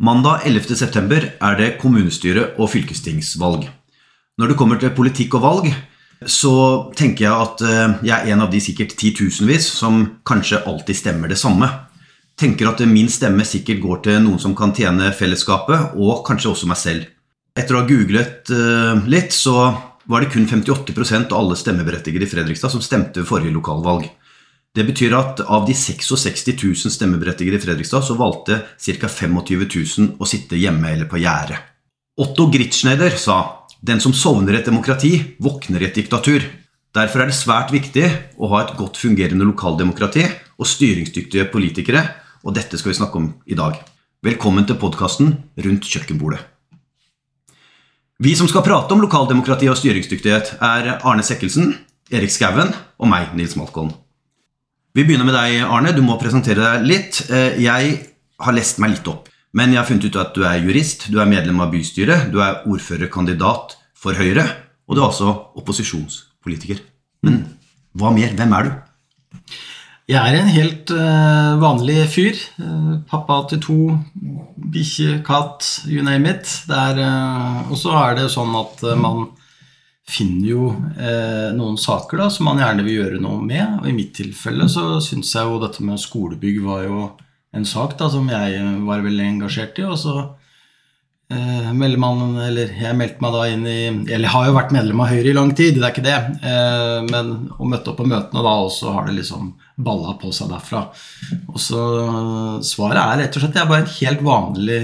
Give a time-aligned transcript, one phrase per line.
[0.00, 3.66] Mandag 11.9 er det kommunestyre- og fylkestingsvalg.
[4.40, 5.66] Når det kommer til politikk og valg,
[6.24, 6.52] så
[6.96, 11.28] tenker jeg at eh, jeg er en av de sikkert titusenvis som kanskje alltid stemmer
[11.28, 11.68] det samme.
[12.40, 16.70] Tenker at min stemme sikkert går til noen som kan tjene fellesskapet, og kanskje også
[16.70, 17.04] meg selv.
[17.52, 19.68] Etter å ha googlet eh, litt, så
[20.08, 24.08] var det kun 58% av alle stemmeberettigede i Fredrikstad som stemte ved forrige lokalvalg.
[24.70, 29.08] Det betyr at av de 66 000 stemmeberettigede i Fredrikstad, så valgte ca.
[29.08, 29.40] 25
[29.98, 31.58] 000 å sitte hjemme eller på gjerdet.
[32.20, 36.44] Otto Gritschneider sa den som sovner et demokrati, våkner et diktatur.
[36.94, 38.04] Derfor er det svært viktig
[38.38, 40.26] å ha et godt fungerende lokaldemokrati
[40.60, 42.04] og styringsdyktige politikere,
[42.44, 43.80] og dette skal vi snakke om i dag.
[44.22, 45.32] Velkommen til podkasten
[45.64, 46.42] Rundt kjøkkenbordet.
[48.20, 51.72] Vi som skal prate om lokaldemokrati og styringsdyktighet, er Arne Sekkelsen,
[52.12, 53.94] Erik Skauen og meg, Nils Malkolm.
[54.90, 55.92] Vi begynner med deg, Arne.
[55.94, 57.20] Du må presentere deg litt.
[57.30, 57.92] Eh, jeg
[58.42, 59.28] har lest meg litt opp.
[59.54, 62.40] Men jeg har funnet ut at du er jurist, du er medlem av bystyret, du
[62.42, 64.44] er ordførerkandidat for Høyre,
[64.86, 66.82] og du er altså opposisjonspolitiker.
[67.26, 67.42] Men
[67.98, 68.34] hva mer?
[68.38, 69.40] Hvem er du?
[70.10, 72.38] Jeg er en helt uh, vanlig fyr.
[72.62, 73.78] Uh, pappa til to,
[74.74, 76.46] bikkje, katt, you name it.
[76.70, 79.28] Og så er det sånn at man
[80.08, 80.68] finner jo
[81.54, 83.80] noen saker da, som man gjerne vil gjøre noe med.
[83.80, 87.02] Og i mitt tilfelle så syns jeg jo dette med skolebygg var jo
[87.56, 89.86] en sak da, som jeg var veldig engasjert i.
[89.88, 90.14] Og så
[91.32, 93.80] eh, man Eller jeg meldte meg da inn i
[94.12, 96.20] Eller jeg har jo vært medlem av Høyre i lang tid, det er ikke det.
[96.50, 100.30] Eh, men og møtte opp på møtene da, og så har det liksom balla på
[100.36, 100.86] seg derfra.
[101.50, 101.82] Og så
[102.66, 104.82] Svaret er rett og slett jeg er bare en helt vanlig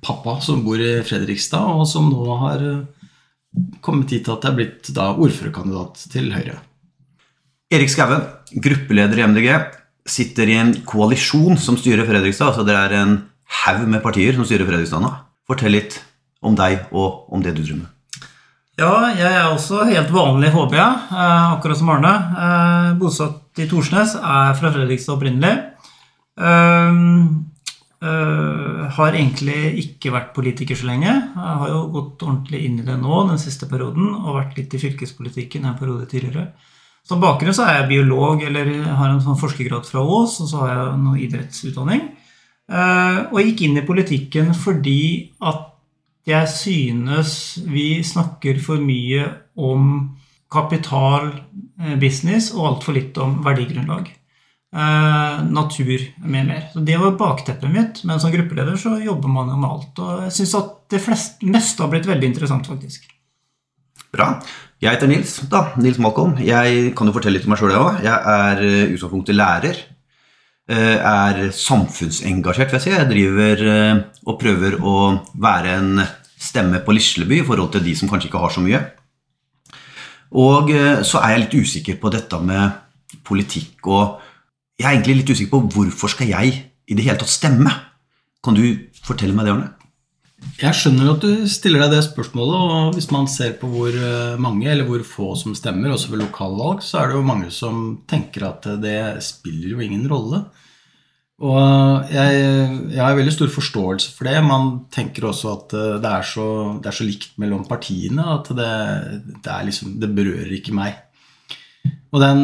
[0.00, 2.62] pappa som bor i Fredrikstad, og som nå har
[3.84, 6.58] kommet hit til at jeg er blitt da ordførerkandidat til Høyre.
[7.70, 8.24] Erik Skauen,
[8.62, 9.50] gruppeleder i MDG
[10.10, 12.50] sitter i en koalisjon som styrer Fredrikstad.
[12.50, 13.16] altså Dere er en
[13.62, 15.12] haug med partier som styrer Fredrikstad nå.
[15.46, 16.00] Fortell litt
[16.42, 17.90] om deg og om det du drømmer.
[18.80, 22.12] Ja, jeg er også helt vanlig, håper jeg, eh, akkurat som Arne.
[22.44, 25.52] Eh, bosatt i Torsnes, er fra Fredrikstad opprinnelig.
[26.40, 27.26] Uh,
[28.04, 31.10] uh, har egentlig ikke vært politiker så lenge.
[31.10, 34.76] Jeg har jo gått ordentlig inn i det nå den siste perioden og vært litt
[34.76, 36.50] i fylkespolitikken en periode tidligere.
[37.06, 40.62] Som bakgrunn så er jeg biolog eller har en sånn forskergrad fra Ås, og så
[40.62, 42.06] har jeg noe idrettsutdanning.
[42.70, 45.00] Uh, og jeg gikk inn i politikken fordi
[45.42, 45.66] at
[46.28, 47.32] jeg synes
[47.66, 49.24] vi snakker for mye
[49.58, 50.10] om
[50.50, 51.30] kapital,
[51.80, 54.10] eh, business, og altfor litt om verdigrunnlag.
[54.70, 56.68] Eh, natur med mer.
[56.72, 58.04] Så Det var bakteppet mitt.
[58.04, 59.98] Men som gruppeleder så jobber man jo med alt.
[59.98, 63.08] Og jeg syns at det flest, meste har blitt veldig interessant, faktisk.
[64.12, 64.40] Bra.
[64.80, 65.40] Jeg heter Nils.
[65.50, 66.36] da, Nils Malcolm.
[66.38, 68.02] Jeg kan jo fortelle litt om meg sjøl, jeg òg.
[68.02, 69.82] Jeg er i uh, utgangspunktet lærer.
[70.70, 72.94] Uh, er samfunnsengasjert, vil jeg si.
[72.94, 74.96] Jeg driver og prøver å
[75.34, 76.06] være en
[76.38, 78.80] stemme på Lisleby i forhold til de som kanskje ikke har så mye.
[80.30, 80.70] Og
[81.02, 84.20] så er jeg litt usikker på dette med politikk og
[84.80, 86.54] Jeg er egentlig litt usikker på hvorfor skal jeg
[86.88, 87.68] i det hele tatt stemme.
[88.40, 88.64] Kan du
[89.04, 89.68] fortelle meg det, Arne?
[90.56, 92.54] Jeg skjønner at du stiller deg det spørsmålet.
[92.56, 96.22] og Hvis man ser på hvor eh, mange eller hvor få som stemmer, også ved
[96.22, 100.46] lokalvalg, så er det jo mange som tenker at det spiller jo ingen rolle.
[101.40, 102.40] Og jeg,
[102.92, 104.40] jeg har veldig stor forståelse for det.
[104.44, 106.48] Man tenker også at eh, det er så,
[106.80, 108.72] det er så likt mellom partiene at det,
[109.44, 111.04] det, liksom, det berører ikke meg.
[112.10, 112.40] Og den,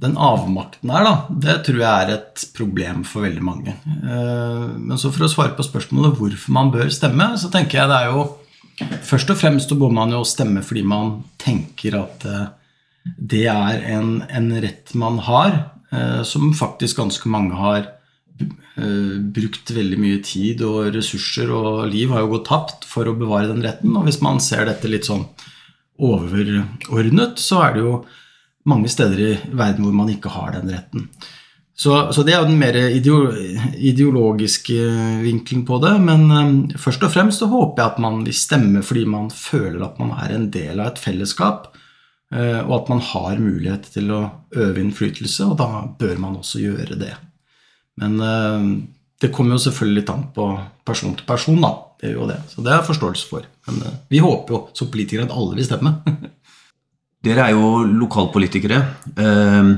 [0.00, 1.14] den, avmakten her, da,
[1.44, 3.74] det tror jeg er et problem for veldig mange.
[3.84, 7.92] Eh, men så for å svare på spørsmålet hvorfor man bør stemme, så tenker jeg
[7.92, 8.28] det er jo
[9.04, 12.46] Først og fremst så bør man jo stemme fordi man tenker at eh,
[13.04, 15.50] det er en, en rett man har,
[15.92, 17.90] eh, som faktisk ganske mange har
[18.80, 23.50] brukt veldig mye tid og ressurser og liv har jo gått tapt for å bevare
[23.50, 23.92] den retten.
[23.98, 25.26] Og hvis man ser dette litt sånn
[26.00, 27.92] overordnet, så er det jo
[28.68, 31.08] mange steder i verden hvor man ikke har den retten.
[31.80, 34.74] Så, så det er jo den mer ideologiske
[35.24, 35.94] vinkelen på det.
[36.04, 39.86] Men um, først og fremst så håper jeg at man vil stemme fordi man føler
[39.86, 41.70] at man er en del av et fellesskap,
[42.36, 44.20] uh, og at man har mulighet til å
[44.52, 45.68] øve innflytelse, og da
[46.02, 47.14] bør man også gjøre det.
[48.00, 48.60] Men uh,
[49.20, 50.44] det kommer jo selvfølgelig litt an på
[50.84, 51.72] person til person, da.
[52.00, 52.40] Det gjør jo det.
[52.48, 53.42] Så det har jeg forståelse for.
[53.70, 55.96] Men uh, vi håper jo som politikere at alle vil stemme.
[57.24, 58.78] Dere er jo lokalpolitikere.
[59.20, 59.72] Eh,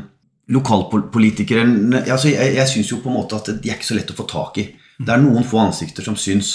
[0.52, 1.64] lokalpolitikere
[2.02, 4.18] altså Jeg, jeg syns jo på en måte at de er ikke så lett å
[4.18, 4.68] få tak i.
[5.02, 6.52] Det er noen få ansikter som syns.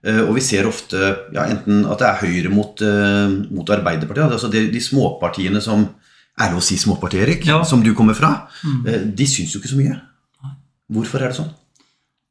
[0.00, 0.98] Eh, og vi ser ofte
[1.34, 4.36] ja, enten at det er Høyre mot, eh, mot Arbeiderpartiet.
[4.36, 5.88] Altså de, de, småpartiene som
[6.40, 7.42] Er det å si småpartier, Erik?
[7.44, 7.58] Ja.
[7.68, 8.46] Som du kommer fra.
[8.64, 8.84] Mm.
[8.88, 9.98] Eh, de syns jo ikke så mye.
[10.90, 11.50] Hvorfor er det sånn?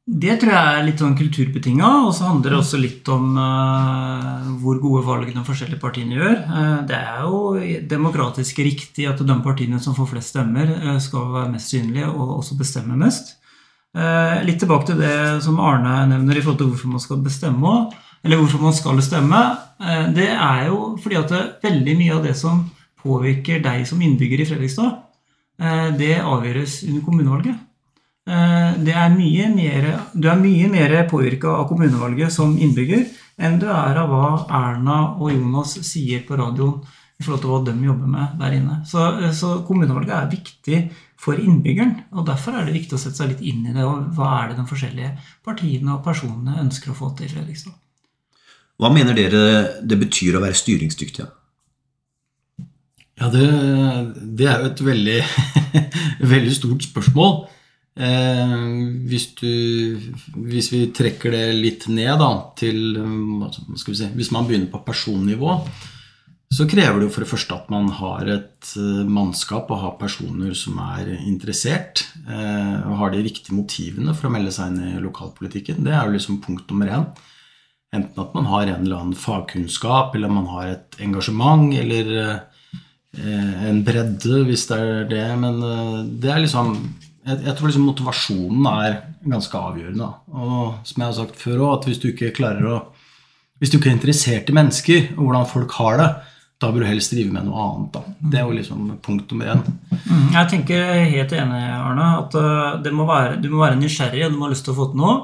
[0.09, 4.47] Det tror jeg er litt sånn kulturbetinga, og så handler det også litt om uh,
[4.57, 6.39] hvor gode valg de forskjellige partiene gjør.
[6.49, 7.41] Uh, det er jo
[7.91, 12.39] demokratisk riktig at de partiene som får flest stemmer, uh, skal være mest synlige og
[12.39, 13.35] også bestemme mest.
[14.45, 17.71] litt tilbake til det som Arne nevner i forhold til hvorfor man skal bestemme,
[18.23, 19.39] eller hvorfor man skal stemme.
[20.13, 21.33] det er jo fordi at
[21.63, 22.67] veldig mye av det som
[23.01, 25.01] påvirker deg som innbygger i Fredrikstad,
[25.97, 27.57] det avgjøres under kommunevalget.
[28.29, 33.07] Eh, det er mye mer, du er mye mer påvirka av kommunevalget som innbygger
[33.41, 36.83] enn du er av hva Erna og Jonas sier på radioen
[37.19, 38.77] i forhold til hva de jobber med der inne.
[38.87, 39.01] Så,
[39.35, 40.79] så kommunevalget er viktig
[41.19, 41.95] for innbyggeren.
[42.15, 43.83] og Derfor er det viktig å sette seg litt inn i det.
[43.83, 45.11] og Hva er det de forskjellige
[45.43, 47.75] partiene og personene ønsker å få til i Fredrikstad?
[48.79, 49.43] Hva mener dere
[49.83, 51.27] det betyr å være styringsdyktige?
[53.19, 53.47] Ja, det,
[54.39, 55.21] det er jo et veldig,
[56.35, 57.41] veldig stort spørsmål.
[57.97, 58.57] Eh,
[59.09, 59.99] hvis, du,
[60.49, 62.99] hvis, vi trekker det litt ned da, til
[63.75, 65.57] si, Hvis man begynner på personnivå,
[66.49, 69.97] så krever det jo for det første at man har et eh, mannskap og har
[69.99, 72.07] personer som er interessert.
[72.25, 75.83] Eh, og har de riktige motivene for å melde seg inn i lokalpolitikken.
[75.85, 77.05] Det er jo liksom punkt nummer én.
[77.93, 83.53] Enten at man har en eller annen fagkunnskap, eller man har et engasjement, eller eh,
[83.69, 85.27] en bredde, hvis det er det.
[85.41, 86.75] Men eh, det er liksom
[87.29, 88.97] jeg, jeg, tror liksom motivasjonen er
[89.29, 90.09] ganske avgjørende.
[90.33, 92.79] Og som jeg har sagt før også, at hvis du ikke klarer å
[93.59, 96.05] Hvis du ikke er interessert i mennesker og hvordan folk har det,
[96.63, 97.89] da bør du helst drive med noe annet.
[97.91, 98.13] Da.
[98.31, 99.65] Det er jo liksom punkt nummer én.
[99.91, 104.31] Mm, jeg tenker helt enig, Arne, at uh, må være, du må være nysgjerrig og
[104.31, 105.17] du må ha lyst til å få til noe.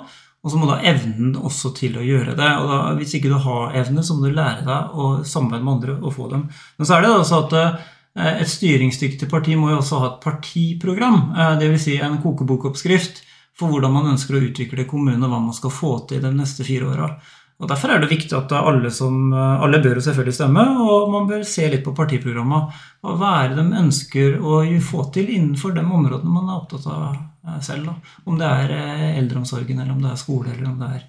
[0.44, 2.52] Og så må du ha evnen også til å gjøre det.
[2.60, 5.74] og da, Hvis ikke du har evne, så må du lære deg å samarbeide med
[5.78, 6.46] andre og få dem.
[6.76, 10.20] Men så er det også at uh, et styringsdyktig parti må jo også ha et
[10.24, 11.82] partiprogram, eh, dvs.
[11.84, 13.24] Si en kokebokoppskrift
[13.56, 16.64] for hvordan man ønsker å utvikle kommunen og hva man skal få til de neste
[16.68, 17.10] fire åra.
[17.60, 21.28] Og Derfor er det viktig at alle, som, eh, alle bør selvfølgelig stemme, og man
[21.28, 22.74] bør se litt på partiprogrammet.
[23.04, 27.62] Hva er det de ønsker å få til innenfor de områdene man er opptatt av
[27.62, 27.86] selv?
[27.86, 27.96] Da.
[28.26, 31.04] Om det er eldreomsorgen, eller om det er skole, eller om det er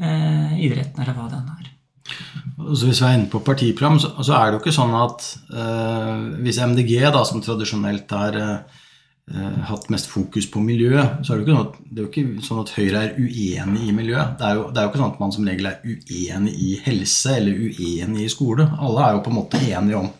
[0.00, 1.71] eh, idretten, eller hva det enn er.
[2.02, 6.38] Så hvis vi er inne på partiprogram, så, er det jo ikke sånn at uh,
[6.42, 11.52] hvis MDG, da, som tradisjonelt har uh, hatt mest fokus på miljø, så er det,
[11.54, 14.18] sånn at, det er jo ikke sånn at Høyre er uenig i miljø.
[14.38, 16.72] Det er, jo, det er jo ikke sånn at man som regel er uenig i
[16.86, 18.66] helse eller uenig i skole.
[18.78, 20.10] Alle er jo på en måte enige om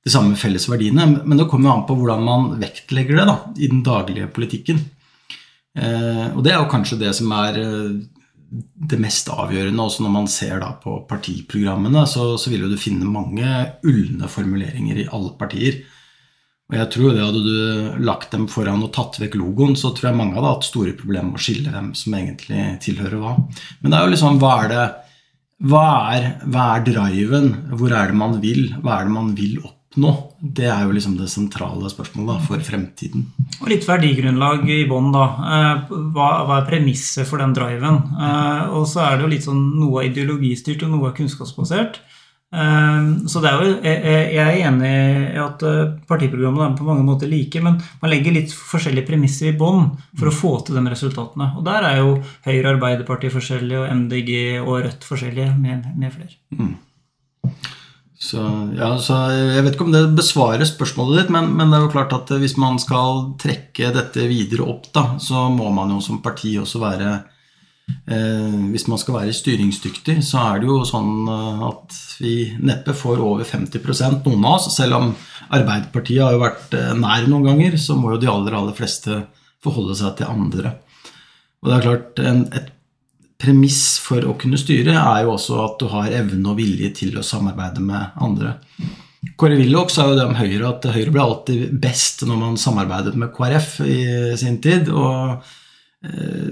[0.00, 1.04] de samme felles verdiene.
[1.18, 4.80] Men det kommer jo an på hvordan man vektlegger det da, i den daglige politikken.
[5.76, 7.60] Uh, og det er jo kanskje det som er
[8.50, 9.84] det mest avgjørende.
[9.84, 13.46] Også når man ser på partiprogrammene, så, så vil du finne mange
[13.86, 15.82] ulne formuleringer i alle partier.
[16.70, 20.10] Og jeg tror det Hadde du lagt dem foran og tatt vekk logoen, så tror
[20.10, 23.36] jeg mange hadde hatt store problemer med å skille hvem som egentlig tilhører hva.
[23.80, 24.84] Men det er jo liksom hva er det
[25.70, 27.50] hva er, hva er driven?
[27.76, 28.70] Hvor er det man vil?
[28.80, 30.32] Hva er det man vil opp oppnå?
[30.40, 33.26] Det er jo liksom det sentrale spørsmålet da, for fremtiden.
[33.60, 35.24] Og litt verdigrunnlag i bånn, da.
[35.26, 38.02] Eh, hva, hva, er premisset for den driven?
[38.14, 42.00] Eh, og så er det jo litt sånn noe ideologistyrt og noe kunnskapsbasert.
[42.50, 44.92] Eh, så det er jo, jeg er enig
[45.34, 45.64] i at
[46.08, 50.30] partiprogrammene er på mange måter like, men man legger litt forskjellige premisser i bånn for
[50.30, 51.52] å få til de resultatene.
[51.58, 56.38] Og der er jo Høyre Arbeiderpartiet forskjellige, og MDG og Rødt forskjellige, med, med flere.
[56.54, 56.78] Mm.
[58.30, 58.42] Så,
[58.78, 61.92] ja, så Jeg vet ikke om det besvarer spørsmålet ditt, men, men, det er jo
[61.94, 66.20] klart at hvis man skal trekke dette videre opp, da, så må man jo som
[66.22, 67.10] parti også være
[68.06, 72.94] eh, Hvis man skal være styringsdyktig, så er det jo sånn eh, at vi neppe
[72.94, 73.82] får over 50
[74.28, 74.70] noen av oss.
[74.76, 75.12] Selv om
[75.50, 79.24] Arbeiderpartiet har jo vært eh, nær noen ganger, så må jo de aller, aller fleste
[79.64, 80.76] forholde seg til andre.
[81.60, 82.70] Og det er klart, en, et
[83.40, 87.16] premiss for å kunne styre er jo også at du har evne og vilje til
[87.18, 88.58] å samarbeide med andre.
[89.40, 93.16] Kåre Willoch sa jo det om Høyre at Høyre ble alltid best når man samarbeidet
[93.20, 94.02] med KrF i
[94.40, 94.88] sin tid.
[94.88, 96.46] og uh,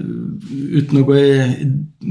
[0.79, 1.69] Uten å gå i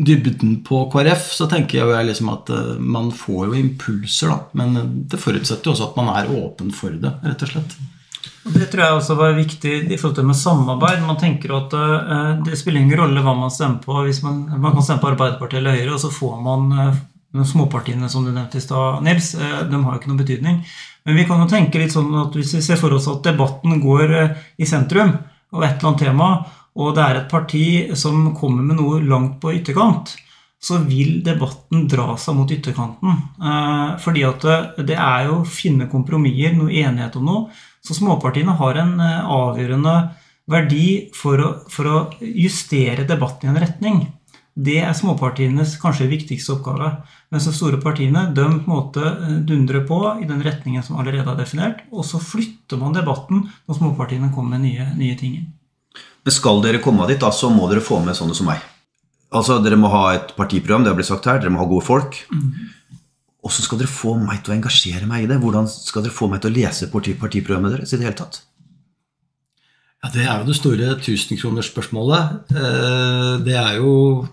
[0.08, 4.40] dybden på KrF, så tenker jeg liksom at uh, man får jo impulser, da.
[4.58, 7.78] Men det forutsetter jo også at man er åpen for det, rett og slett.
[8.48, 11.04] Det tror jeg også var viktig i forhold til med samarbeid.
[11.04, 13.96] Man tenker at uh, Det spiller ingen rolle hva man stemmer på.
[14.06, 17.00] Hvis man, man kan stemme på Arbeiderpartiet eller Høyre, og så får man uh,
[17.37, 19.34] de småpartiene som du nevnte i stad, Nils.
[19.38, 20.62] Uh, de har jo ikke noen betydning.
[21.08, 23.78] Men vi kan jo tenke litt sånn at hvis vi ser for oss at debatten
[23.82, 24.14] går
[24.60, 25.14] i sentrum
[25.56, 26.30] og et eller annet tema,
[26.78, 30.12] og det er et parti som kommer med noe langt på ytterkant,
[30.60, 33.22] så vil debatten dra seg mot ytterkanten.
[34.04, 34.44] Fordi at
[34.84, 39.32] det er jo å finne kompromisser, noe enighet om noe, så småpartiene har en eh,
[39.35, 39.97] avgjørende
[40.49, 44.06] verdi for å, for å justere debatten i en retning.
[44.58, 46.90] Det er småpartienes kanskje viktigste oppgave.
[47.30, 50.99] Mens de store partiene de på en måte eh, dundrer på i den retningen som
[50.99, 55.38] allerede er definert, og så flytter man debatten når småpartiene kommer med nye, nye ting.
[56.25, 58.64] Men skal dere komme dit, da, så må dere få med sånne som meg.
[59.28, 61.85] Altså, Dere må ha et partiprogram, det har blitt sagt her, dere må ha gode
[61.85, 62.16] folk.
[62.32, 62.77] Og
[63.54, 65.38] så skal dere få meg til å engasjere meg i det.
[65.38, 68.40] Hvordan skal dere få meg til å lese parti partiprogrammet deres i det hele tatt?
[70.02, 72.52] Ja, Det er jo det store tusenkronersspørsmålet.
[72.54, 74.28] Eh, Det er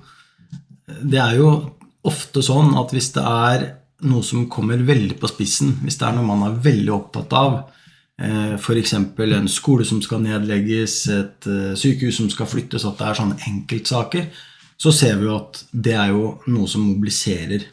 [1.06, 1.72] Det er jo
[2.04, 6.14] ofte sånn at hvis det er noe som kommer veldig på spissen, hvis det er
[6.14, 7.72] noe man er veldig opptatt av,
[8.18, 8.94] f.eks.
[8.94, 13.40] en skole som skal nedlegges, et eh, sykehus som skal flyttes, at det er sånne
[13.50, 14.30] enkeltsaker,
[14.78, 17.66] så ser vi jo at det er jo noe som mobiliserer.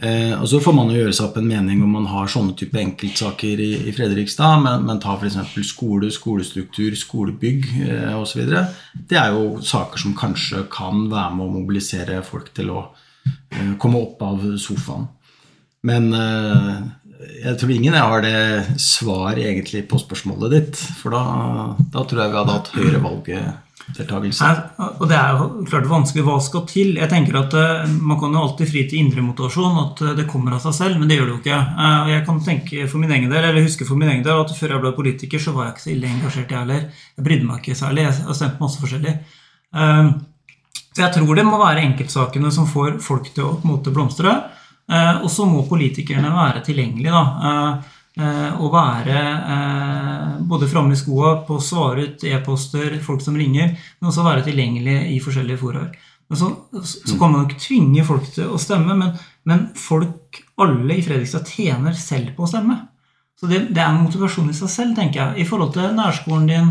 [0.00, 2.56] Eh, og Så får man jo gjøre seg opp en mening om man har sånne
[2.56, 5.36] type enkeltsaker i, i Fredrikstad, men, men ta f.eks.
[5.68, 8.46] skole, skolestruktur, skolebygg eh, osv.
[8.96, 13.74] Det er jo saker som kanskje kan være med å mobilisere folk til å eh,
[13.82, 15.10] komme opp av sofaen.
[15.84, 16.74] Men eh,
[17.42, 20.80] jeg tror ingen har det svar egentlig på spørsmålet ditt.
[21.02, 23.61] For da, da tror jeg vi hadde hatt høyere valgdeltakelse.
[24.78, 26.22] Nei, og det er jo klart vanskelig.
[26.26, 26.92] Hva skal til?
[27.00, 30.26] Jeg tenker at eh, Man kan jo alltid fri til indre motivasjon, at eh, det
[30.30, 31.60] kommer av seg selv, men det gjør det jo ikke.
[31.86, 34.54] Eh, Jeg kan tenke for min egen del, eller huske for min egen del at
[34.56, 36.84] før jeg ble politiker, så var jeg ikke så ille engasjert, jeg heller.
[37.18, 38.06] Jeg brydde meg ikke særlig.
[38.06, 39.14] Jeg har stemt masse forskjellig.
[40.92, 43.92] Så jeg tror det må være enkeltsakene som får folk til å på en måte
[43.94, 44.34] blomstre.
[45.24, 47.12] Og så må politikerne være tilgjengelige.
[47.12, 47.80] da,
[48.18, 49.18] eh, eh, være
[49.56, 54.26] eh, både framme i skoa på å svare ut e-poster, folk som ringer, men også
[54.26, 55.92] være tilgjengelig i forskjellige foraer.
[56.32, 56.48] Så,
[56.80, 59.12] så kan man nok tvinge folk til å stemme, men,
[59.48, 62.78] men folk, alle i Fredrikstad, tjener selv på å stemme.
[63.36, 66.46] Så det, det er en motivasjon i seg selv, tenker jeg, i forhold til nærskolen
[66.48, 66.70] din,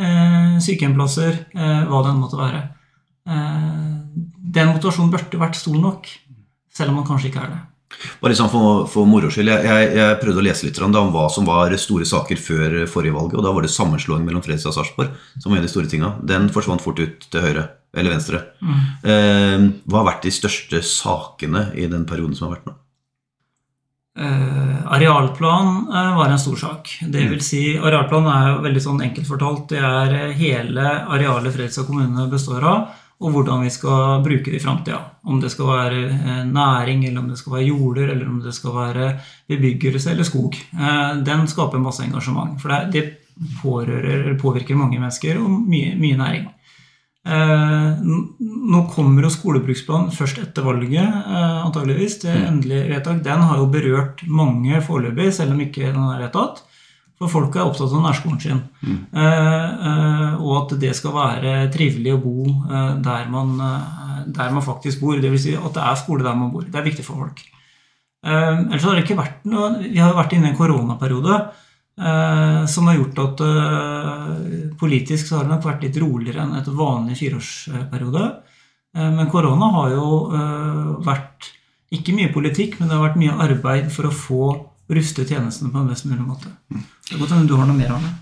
[0.00, 2.62] eh, sykehjemplasser, eh, hva det enn måtte være.
[3.26, 3.82] Eh,
[4.56, 6.08] den motivasjonen burde vært stor nok,
[6.72, 7.60] selv om man kanskje ikke er det.
[8.22, 11.28] Bare sånn for, for moro skyld, jeg, jeg, jeg prøvde å lese litt om hva
[11.32, 13.38] som var store saker før forrige valget.
[13.38, 15.90] og Da var det sammenslåing mellom Fredrikstad og Sarpsborg som var en av de store
[15.90, 16.14] tinga.
[16.22, 17.68] Den forsvant fort ut til høyre.
[17.92, 18.38] Eller venstre.
[19.04, 22.78] Eh, hva har vært de største sakene i den perioden som har vært nå?
[24.18, 26.98] Eh, arealplan eh, var en stor sak.
[27.08, 29.70] Det vil si, Arealplan er jo veldig sånn enkelt fortalt.
[29.70, 32.90] Det er eh, hele arealet Fredrikstad kommune består av,
[33.22, 34.98] og hvordan vi skal bruke det i framtida.
[35.24, 38.54] Om det skal være eh, næring, eller om det skal være jorder, eller om det
[38.56, 39.10] skal være
[39.48, 40.56] bebyggelse eller skog.
[40.74, 42.58] Eh, Den skaper masse engasjement.
[42.60, 43.04] For det,
[43.62, 46.50] pårører, påvirker mange mennesker og mye, mye næring.
[47.22, 51.22] Eh, nå kommer jo skolebruksplanen først etter valget,
[51.62, 52.18] antageligvis.
[52.24, 53.22] Det endelige vedtak.
[53.24, 56.64] Den har jo berørt mange foreløpig, selv om ikke den er vedtatt.
[57.20, 58.60] For folk er opptatt av nærskolen sin.
[58.82, 59.00] Mm.
[59.14, 64.64] eh, og at det skal være trivelig å bo eh, der, man, eh, der man
[64.64, 65.20] faktisk bor.
[65.20, 65.44] Dvs.
[65.44, 66.66] Si at det er skole der man bor.
[66.66, 67.44] Det er viktig for folk.
[68.26, 71.38] Eh, ellers har det ikke vært noe Vi har vært inne i en koronaperiode
[71.98, 76.58] eh, som har gjort at eh, politisk så har det nok vært litt roligere enn
[76.60, 78.28] et vanlig fireårsperiode.
[78.96, 80.06] Eh, men korona har jo
[80.38, 81.50] eh, vært
[81.92, 84.44] ikke mye politikk, men det har vært mye arbeid for å få
[84.94, 86.52] ruste tjenestene på en best mulig måte.
[86.72, 88.12] Det er godt om du har noe mer av det.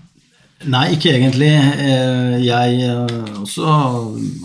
[0.69, 1.49] Nei, ikke egentlig.
[1.49, 3.65] Eh, Jeg eh, også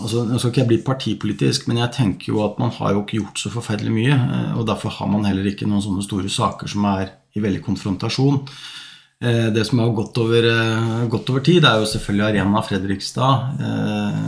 [0.01, 3.19] altså, Nå skal ikke bli partipolitisk, men jeg tenker jo at man har jo ikke
[3.19, 4.15] gjort så forferdelig mye.
[4.17, 7.61] eh, Og derfor har man heller ikke noen sånne store saker som er i veldig
[7.61, 8.41] konfrontasjon.
[9.17, 10.45] Det som har gått over,
[11.09, 13.61] gått over tid, er jo selvfølgelig Arena Fredrikstad,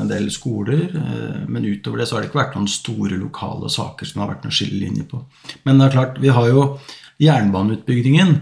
[0.02, 0.88] en del skoler.
[1.46, 4.48] Men utover det så har det ikke vært noen store lokale saker som har vært
[4.48, 5.22] noen skillelinjer på.
[5.66, 6.64] Men det er klart, vi har jo
[7.20, 8.36] jernbaneutbyggingen.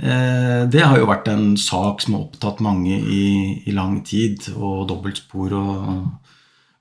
[0.00, 4.50] Eh, Det har jo vært en sak som har opptatt mange i, i lang tid,
[4.56, 6.04] og dobbeltspor og,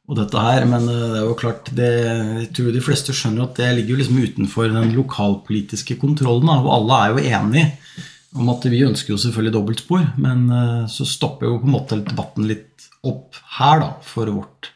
[0.08, 0.66] og dette her.
[0.70, 1.92] Men eh, det er jo klart, det,
[2.44, 6.52] jeg tror de fleste skjønner at det ligger liksom utenfor den lokalpolitiske kontrollen.
[6.62, 7.68] Og alle er jo enige
[8.38, 12.02] om at vi ønsker jo selvfølgelig dobbeltspor, men eh, så stopper jo på en måte
[12.06, 14.72] debatten litt opp her, da, for vårt,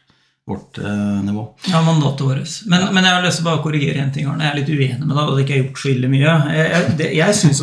[0.48, 1.44] vårt eh, nivå.
[1.70, 2.54] Ja, mandatet vårt.
[2.66, 4.26] Men, men jeg har lyst til å bare korrigere en ting.
[4.26, 4.42] Arne.
[4.48, 6.32] Jeg er litt uenig med deg at det ikke er gjort så ille mye.
[6.56, 7.62] Jeg, jeg, det- jeg syns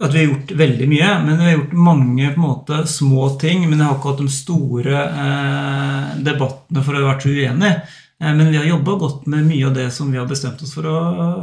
[0.00, 3.26] at vi har gjort veldig mye, men vi har gjort mange på en måte små
[3.42, 3.66] ting.
[3.68, 7.72] Men jeg har ikke hatt de store eh, debattene for å ha vært så uenig.
[8.20, 10.74] Eh, men vi har jobba godt med mye av det som vi har bestemt oss
[10.76, 10.98] for å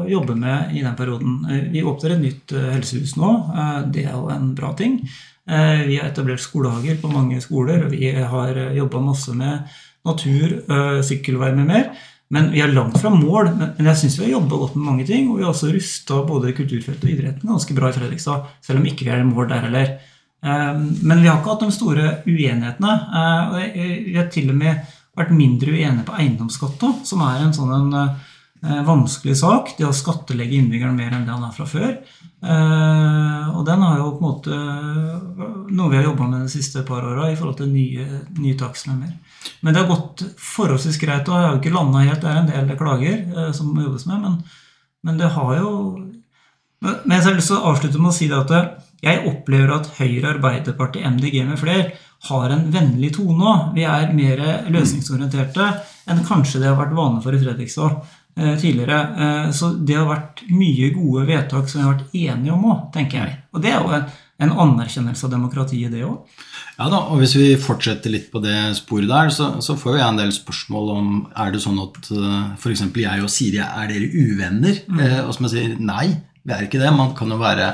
[0.10, 1.40] jobbe med i den perioden.
[1.50, 3.32] Eh, Vi åpner et nytt eh, helsehus nå.
[3.56, 5.00] Eh, Det er jo en bra ting.
[5.48, 7.88] Eh, Vi har etablert skolehager på mange skoler.
[7.94, 9.70] Vi har jobba masse med
[10.08, 11.90] natur, eh, sykkelvei med mer.
[12.34, 13.54] Men vi er langt fra mål.
[13.56, 15.30] Men jeg syns vi har jobba godt med mange ting.
[15.30, 18.88] Og vi har også rusta både kulturfeltet og idretten ganske bra i Fredrikstad, selv om
[18.90, 19.98] ikke vi er i mål der heller.
[20.44, 22.92] Men vi har ikke hatt de store uenighetene.
[23.50, 24.84] og Vi har til og med
[25.18, 27.96] vært mindre uenige på eiendomsskatt, som er en sånn en,
[28.62, 29.76] vanskelig sak.
[29.78, 31.94] Det å skattlegge innbyggeren mer enn det han er fra før.
[33.54, 34.58] Og den er jo på en måte
[35.74, 38.06] noe vi har jobba med de siste par åra i forhold til nye,
[38.38, 39.14] nye takstnummer.
[39.62, 42.22] Men det har gått forholdsvis greit, og jeg har jo ikke landa helt.
[42.24, 44.38] Det er en del klager som må jobbes med, men,
[45.06, 45.72] men det har jo
[46.86, 49.88] Men jeg har lyst til å avslutte med å si det at jeg opplever at
[49.98, 51.96] Høyre, Arbeiderpartiet, MDG med flere
[52.28, 53.74] har en vennlig tone òg.
[53.76, 54.42] Vi er mer
[54.74, 55.68] løsningsorienterte
[56.10, 58.00] enn kanskje det har vært vane for i Fredrikstad
[58.38, 59.52] tidligere.
[59.56, 63.24] Så det har vært mye gode vedtak som vi har vært enige om òg, tenker
[63.24, 63.36] jeg.
[63.56, 64.06] Og det er jo en,
[64.46, 66.38] en anerkjennelse av demokratiet, det òg.
[66.78, 70.02] Ja da, og Hvis vi fortsetter litt på det sporet der, så, så får jo
[70.04, 72.12] jeg en del spørsmål om er det sånn at
[72.62, 72.86] f.eks.
[73.02, 74.84] jeg og Siri er dere uvenner.
[74.86, 75.02] Mm.
[75.02, 76.12] Eh, og som jeg sier, nei,
[76.46, 76.94] vi er ikke det.
[76.94, 77.74] Man kan jo være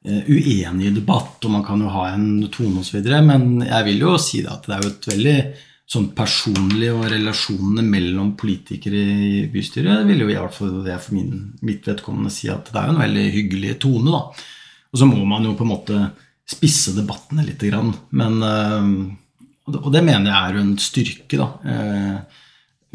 [0.00, 3.04] Eh, uenig i debatt, og man kan jo ha en tone osv.
[3.20, 5.34] Men jeg vil jo si det at det er jo et veldig
[5.90, 11.16] sånn personlig og relasjonene mellom politikere i bystyret vil jo i hvert fall jeg for
[11.16, 11.32] min,
[11.66, 14.12] mitt vedkommende si at det er jo en veldig hyggelig tone.
[14.14, 14.20] da.
[14.90, 16.02] Og så må man jo på en måte
[16.50, 17.64] spisse debattene litt.
[18.14, 21.40] Men, eh, og det mener jeg er jo en styrke.
[21.40, 21.48] da.
[21.66, 22.38] Eh,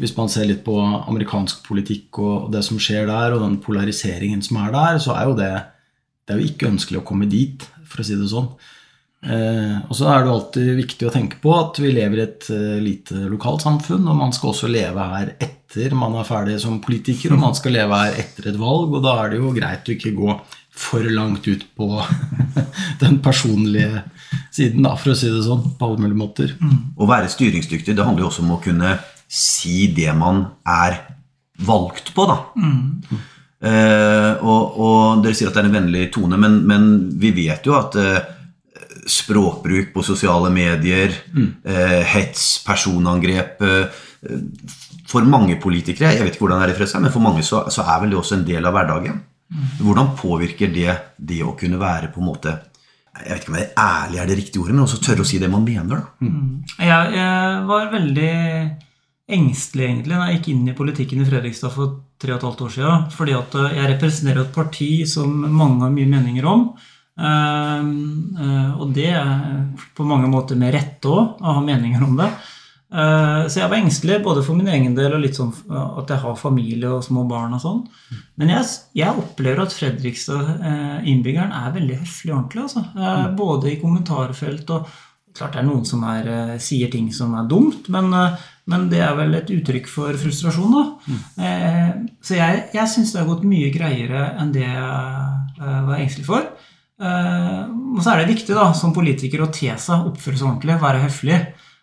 [0.00, 4.42] hvis man ser litt på amerikansk politikk og det som skjer der, og den polariseringen
[4.44, 5.54] som er der, så er jo det
[6.26, 8.48] det er jo ikke ønskelig å komme dit, for å si det sånn.
[9.26, 12.48] Eh, og så er det alltid viktig å tenke på at vi lever i et
[12.54, 17.34] eh, lite lokalsamfunn, og man skal også leve her etter man er ferdig som politiker,
[17.34, 19.96] og man skal leve her etter et valg, og da er det jo greit å
[19.96, 20.36] ikke gå
[20.76, 21.88] for langt ut på
[23.02, 24.04] den personlige
[24.54, 26.54] siden, da, for å si det sånn, på alle mulige måter.
[26.94, 28.94] Å være styringsdyktig, det handler jo også om å kunne
[29.26, 31.00] si det man er
[31.66, 32.38] valgt på, da.
[32.60, 33.24] Mm.
[33.66, 37.64] Uh, og, og, Dere sier at det er en vennlig tone, men, men vi vet
[37.66, 38.35] jo at uh,
[39.06, 41.48] språkbruk på sosiale medier, mm.
[41.68, 43.62] uh, hets, personangrep
[45.06, 47.60] For mange politikere, jeg vet ikke hvordan det er i Fredrikstad, men for mange så,
[47.70, 49.20] så, er vel det også en del av hverdagen.
[49.46, 49.66] Mm.
[49.86, 52.56] Hvordan påvirker det det å kunne være på en måte
[53.16, 55.28] jeg vet ikke om det er ærlig er det riktige ordet, men også tørre å
[55.28, 56.02] si det man mener.
[56.02, 56.26] da.
[56.26, 56.50] Mm.
[56.76, 58.32] Jeg, jeg var veldig
[59.36, 62.66] engstelig egentlig da jeg gikk inn i politikken i Fredrikstad for tre og et halvt
[62.66, 63.06] år siden.
[63.16, 66.68] Fordi at eh, jeg representerer et parti som mange har mye meninger om.
[67.16, 67.86] Eh,
[68.46, 69.64] eh, og det er
[69.96, 72.30] på mange måter med rette òg, å ha meninger om det.
[72.96, 76.36] Så jeg var engstelig både for min egen del og litt sånn at jeg har
[76.38, 77.56] familie og små barn.
[77.56, 77.80] og sånn.
[78.38, 82.62] Men jeg, jeg opplever at Fredrikstad-innbyggeren er veldig høflig og ordentlig.
[82.62, 83.34] Altså.
[83.36, 84.94] Både i kommentarfelt og
[85.36, 86.28] Klart det er noen som er,
[86.64, 88.08] sier ting som er dumt, men
[88.70, 90.84] men det er vel et uttrykk for frustrasjon, da.
[91.06, 91.18] Mm.
[91.46, 91.90] Eh,
[92.26, 94.80] så jeg, jeg syns det har gått mye greiere enn det jeg
[95.60, 96.48] eh, var engstelig for.
[96.96, 97.62] Eh,
[97.96, 101.02] og så er det viktig da, som politiker å te seg, oppføre seg ordentlig, være
[101.04, 101.40] høflig.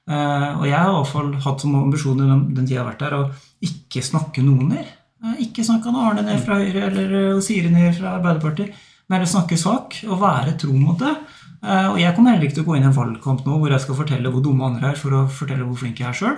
[0.10, 2.90] Eh, og jeg har i hvert fall hatt som ambisjon den, den tida jeg har
[2.90, 4.90] vært der, å ikke snakke noen ned.
[5.24, 8.74] Eh, ikke snakke Arne ned fra Høyre eller Siri ned fra Arbeiderpartiet,
[9.12, 11.14] men snakke sak og være tro mot det.
[11.64, 13.80] Og jeg kommer heller ikke til å gå inn i en valgkamp nå hvor jeg
[13.80, 16.34] skal fortelle hvor dumme andre er, for å fortelle hvor flink jeg er sjøl.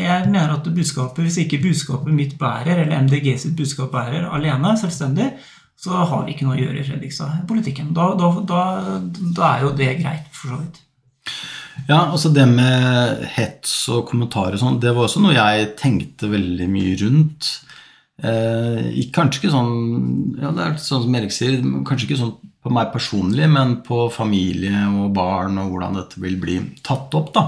[0.00, 4.72] Jeg mener at budskapet, Hvis ikke budskapet mitt bærer, eller MDG sitt budskap bærer alene,
[4.80, 5.26] selvstendig,
[5.80, 7.94] så har vi ikke noe å gjøre i Fredrikstad-politikken.
[7.96, 8.62] Da, da, da,
[9.32, 10.82] da, er jo det greit, for så vidt.
[11.86, 16.28] Ja, altså Det med hets og kommentarer og sånn, det var også noe jeg tenkte
[16.28, 17.48] veldig mye rundt.
[18.20, 19.72] Eh, kanskje ikke sånn
[20.36, 24.10] ja, det er sånn som Erik sier, kanskje ikke sånn på meg personlig, men på
[24.12, 27.32] familie og barn og hvordan dette vil bli tatt opp.
[27.32, 27.46] da.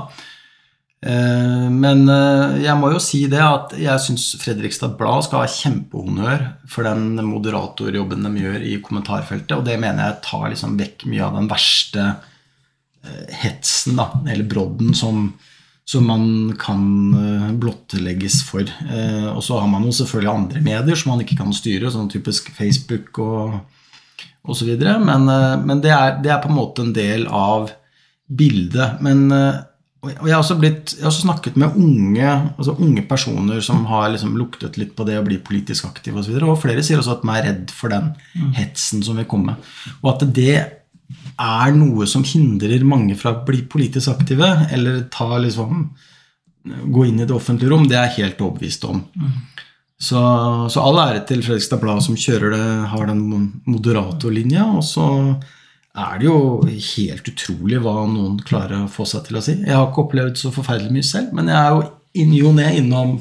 [1.03, 5.51] Eh, men eh, jeg må jo si det at jeg syns Fredrikstad Blad skal ha
[5.51, 11.09] kjempehonnør for den moderatorjobben de gjør i kommentarfeltet, og det mener jeg tar liksom vekk
[11.11, 15.33] mye av den verste eh, hetsen, da, eller brodden, som,
[15.89, 16.87] som man kan
[17.59, 18.71] blottlegges for.
[19.35, 22.53] Og så har man jo selvfølgelig andre medier som man ikke kan styre, sånn typisk
[22.55, 23.59] Facebook og
[24.47, 24.71] osv.
[24.79, 25.27] Men,
[25.67, 27.73] men det, er, det er på en måte en del av
[28.31, 29.03] bildet.
[29.03, 29.27] Men
[30.03, 33.85] og jeg har også, blitt, jeg har også snakket med unge, altså unge, personer som
[33.87, 36.33] har liksom luktet litt på det å bli politisk aktiv osv.
[36.35, 38.49] Og, så og flere sier også at de er redd for den mm.
[38.59, 39.55] hetsen som vil komme.
[40.01, 40.57] Og at det
[41.39, 45.87] er noe som hindrer mange fra å bli politisk aktive, eller ta liksom,
[46.67, 49.05] gå inn i det offentlige rom, det er jeg helt overbevist om.
[49.15, 49.39] Mm.
[50.03, 50.21] Så,
[50.75, 54.67] så all ære til Fredrikstad Blad som kjører det, har den moderatorlinja.
[54.81, 55.07] Og så
[55.95, 59.59] er det jo helt utrolig hva noen klarer å få seg til å si.
[59.61, 61.83] Jeg har ikke opplevd så forferdelig mye selv, men jeg er jo
[62.15, 63.19] i ny og ne innom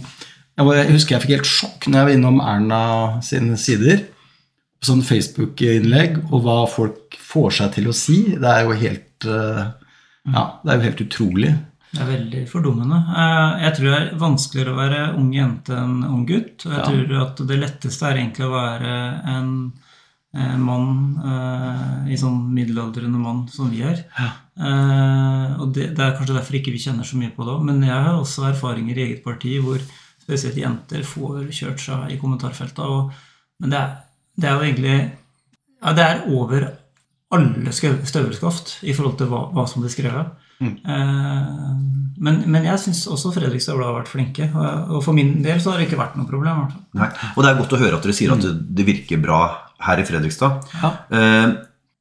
[0.61, 2.81] jeg, husker jeg fikk helt sjokk når jeg var innom Erna
[3.25, 4.03] sine sider.
[4.83, 9.61] sånn Facebook-innlegg, og hva folk får seg til å si, det er jo helt eh,
[10.31, 11.51] Ja, det er jo helt utrolig.
[11.91, 12.97] Det er veldig fordummende.
[13.09, 16.65] Eh, Jeg tror det er vanskeligere å være ung jente enn ung gutt.
[16.65, 16.85] Og jeg Ja.
[16.87, 18.93] tror at det letteste er egentlig å være
[19.35, 19.73] en, en
[20.31, 20.91] mann
[21.27, 24.05] eh, i sånn middelaldrende mann som vi er.
[24.15, 27.65] Eh, og det, det er kanskje derfor ikke vi kjenner så mye på det òg.
[27.67, 29.81] Men jeg har også erfaringer i eget parti hvor
[30.21, 32.87] spesielt jenter får kjørt seg i kommentarfelta.
[32.87, 33.11] Og,
[33.59, 33.97] men det er,
[34.37, 34.95] det er jo egentlig
[35.81, 36.69] ja, Det er over
[37.31, 40.31] alle støvelskaft i forhold til hva, hva som blir skrevet.
[40.61, 41.51] Eh,
[42.21, 44.47] men, men jeg syns også Fredrikstad Blad har vært flinke.
[44.53, 46.67] Og, og for min del så har det ikke vært noe problem.
[46.97, 47.09] Nei.
[47.33, 49.41] Og det er godt å høre at dere sier at det, det virker bra
[49.85, 50.65] her i Fredrikstad.
[50.81, 50.93] Ja.
[51.17, 51.57] Eh,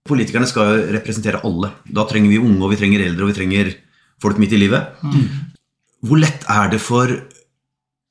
[0.08, 1.72] politikerne skal jo representere alle.
[1.86, 3.74] Da trenger vi unge, og vi trenger eldre, og vi trenger
[4.22, 5.02] folk midt i livet.
[6.00, 7.12] Hvor lett er det for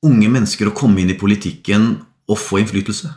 [0.06, 1.92] unge mennesker å komme inn i politikken
[2.30, 3.10] og få innflytelse?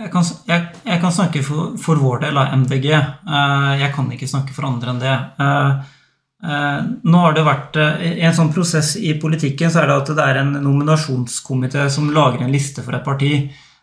[0.00, 2.86] Jeg kan, jeg, jeg kan snakke for, for vår del av MDG.
[2.96, 5.16] Eh, jeg kan ikke snakke for andre enn det.
[5.44, 5.90] Eh,
[6.48, 9.98] eh, nå har det vært eh, I en sånn prosess i politikken så er det
[9.98, 13.34] at det er en nominasjonskomité som lager en liste for et parti.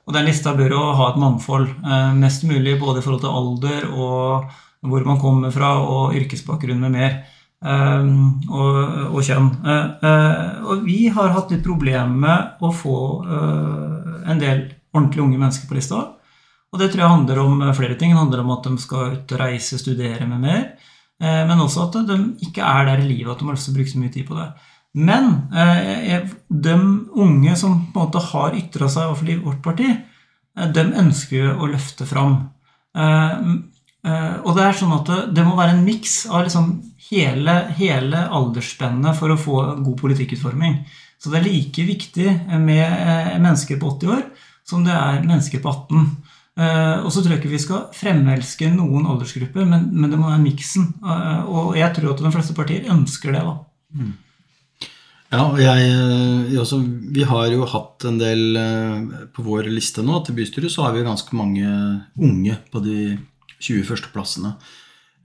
[0.08, 1.68] Og den lista bør jo ha et mangfold.
[1.84, 4.46] eh, mest mulig både i forhold til alder og
[4.88, 7.24] hvor man kommer fra, og yrkesbakgrunn med mer.
[7.66, 8.08] eh,
[8.50, 8.76] og,
[9.16, 9.50] og kjønn.
[9.66, 13.00] Eh, og vi har hatt litt problemer med å få
[14.28, 16.04] en del ordentlig unge mennesker på lista.
[16.72, 18.12] Og det tror jeg handler om flere ting.
[18.12, 20.64] Det handler om at de skal ut og reise, studere med mer.
[21.20, 23.78] Men også at de ikke er der i livet, at de har lyst til å
[23.80, 24.48] bruke så mye tid på det.
[24.98, 26.76] Men eh, de
[27.14, 31.56] unge som på en måte har ytra seg, overfor vårt parti, eh, de ønsker jo
[31.62, 32.38] å løfte fram.
[32.98, 33.58] Eh,
[34.08, 36.68] Og det er sånn at det, må være en miks av liksom
[37.10, 40.78] hele, hele aldersspennet for å få god politikkutforming.
[41.20, 42.30] Så det er like viktig
[42.62, 44.22] med mennesker på 80 år
[44.70, 46.06] som det er mennesker på 18.
[46.58, 50.30] Eh, og så tror jeg ikke vi skal fremelske noen aldersgrupper, men, men det må
[50.32, 50.88] være miksen.
[51.52, 53.44] Og jeg tror at de fleste partier ønsker det.
[53.44, 53.58] da.
[55.28, 55.88] Ja, og jeg,
[56.54, 56.80] jeg også,
[57.12, 60.96] Vi har jo hatt en del eh, på vår liste nå til bystyret, så har
[60.96, 61.68] vi ganske mange
[62.16, 63.00] unge på de
[63.60, 64.54] 20 første plassene.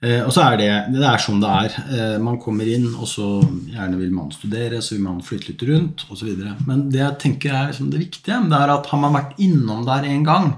[0.03, 1.79] Eh, og så er det, det er som det er.
[1.95, 3.29] Eh, man kommer inn, og så
[3.71, 6.35] gjerne vil man studere, så vil man flytte litt rundt osv.
[6.67, 9.87] Men det jeg tenker er liksom det viktige, det er at har man vært innom
[9.87, 10.53] der en gang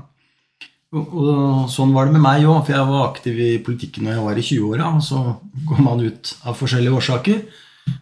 [0.95, 4.15] og, og sånn var det med meg òg, for jeg var aktiv i politikken når
[4.15, 4.91] jeg var i 20-åra.
[4.99, 5.23] Og så
[5.69, 7.41] går man ut av forskjellige årsaker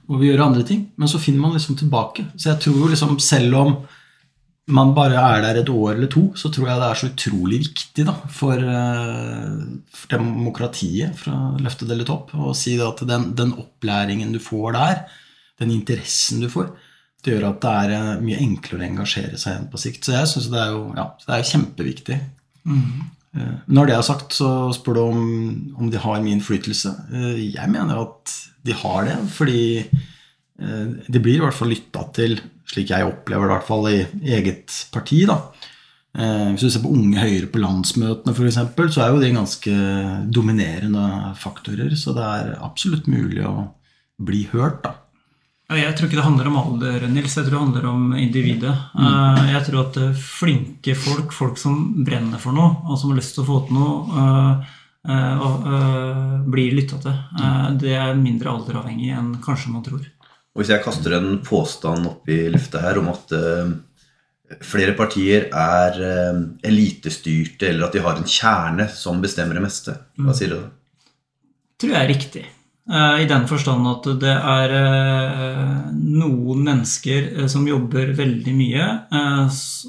[0.08, 0.86] og vil gjøre andre ting.
[1.00, 2.26] Men så finner man liksom tilbake.
[2.36, 3.74] Så jeg tror liksom selv om
[4.72, 7.58] man bare er der et år eller to, så tror jeg det er så utrolig
[7.64, 9.56] viktig da, for, eh,
[9.90, 12.30] for demokratiet for å løfte det litt opp.
[12.38, 15.02] Og si at den, den opplæringen du får der,
[15.62, 16.70] den interessen du får,
[17.22, 20.06] det gjør at det er eh, mye enklere å engasjere seg igjen på sikt.
[20.06, 22.20] Så jeg synes det er jo ja, det er kjempeviktig.
[22.62, 22.94] Eh,
[23.32, 25.20] Når det er sagt, så spør du om,
[25.80, 26.90] om de har mye innflytelse.
[27.16, 28.32] Eh, Jeg mener at
[28.66, 32.36] de har det, fordi eh, de blir i hvert fall lytta til,
[32.68, 34.02] slik jeg opplever det i hvert fall i
[34.36, 35.22] eget parti.
[35.28, 35.38] da.
[36.12, 38.60] Eh, Hvis du ser på Unge Høyre på landsmøtene f.eks.,
[38.94, 39.76] så er jo de ganske
[40.28, 41.06] dominerende
[41.40, 41.96] faktorer.
[41.96, 43.70] Så det er absolutt mulig å
[44.22, 44.98] bli hørt, da.
[45.72, 47.34] Ja, Jeg tror ikke det handler om alder, Nils.
[47.38, 48.72] Jeg tror det handler om individet.
[48.92, 53.20] Eh, Jeg tror at eh, flinke folk, folk som brenner for noe, og som har
[53.22, 54.26] lyst til å få til noe,
[55.08, 55.70] eh, og,
[56.52, 57.16] blir lytta til.
[57.40, 60.04] Eh, Det er mindre alderavhengig enn kanskje man tror.
[60.52, 63.32] Og hvis jeg kaster en påstand opp i lufta her om at
[64.60, 65.96] flere partier er
[66.60, 70.68] elitestyrte, eller at de har en kjerne som bestemmer det meste, hva sier du da?
[71.80, 72.44] tror jeg er riktig.
[72.90, 78.88] Eh, I den forstand at det er eh, noen mennesker eh, som jobber veldig mye.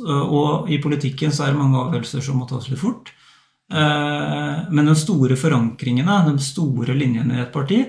[0.06, 3.14] Og i politikken så er det mange avgjørelser som må tas litt fort.
[3.74, 7.80] Men de store forankringene, de store linjene i et parti,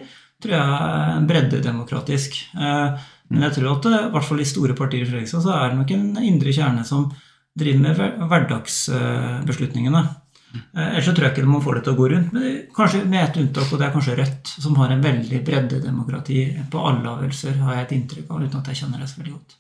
[0.41, 2.39] tror jeg er breddedemokratisk.
[2.55, 5.81] Men jeg tror at i hvert fall i store partier i Fredrikstad så er det
[5.83, 7.11] nok en indre kjerne som
[7.59, 10.07] driver med hverdagsbeslutningene.
[10.55, 12.33] Eh, Ellers så tror jeg ikke man får det til å gå rundt.
[12.35, 16.41] Men kanskje med ett unntak, og det er kanskje Rødt, som har en veldig breddedemokrati
[16.71, 19.35] på alle avgjørelser, har jeg et inntrykk av, uten at jeg kjenner det så veldig
[19.35, 19.57] godt.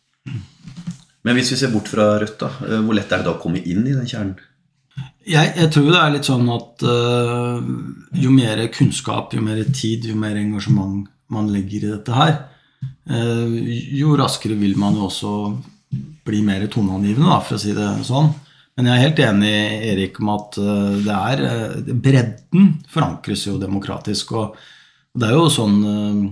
[1.24, 3.42] Men hvis vi ser bort fra Rødt, da, eh, hvor lett er det da å
[3.42, 4.37] komme inn i den kjernen?
[5.24, 7.57] Jeg, jeg tror det er litt sånn at uh,
[8.20, 12.35] jo mer kunnskap, jo mer tid, jo mer engasjement man legger i dette her,
[13.09, 13.54] uh,
[13.96, 15.33] jo raskere vil man jo også
[16.28, 18.30] bli mer toneangivende, da, for å si det sånn.
[18.74, 19.52] Men jeg er helt enig
[19.92, 24.32] Erik om at øh, det er øh, Bredden forankres jo demokratisk.
[24.34, 24.56] Og
[25.14, 26.24] det er jo sånn øh,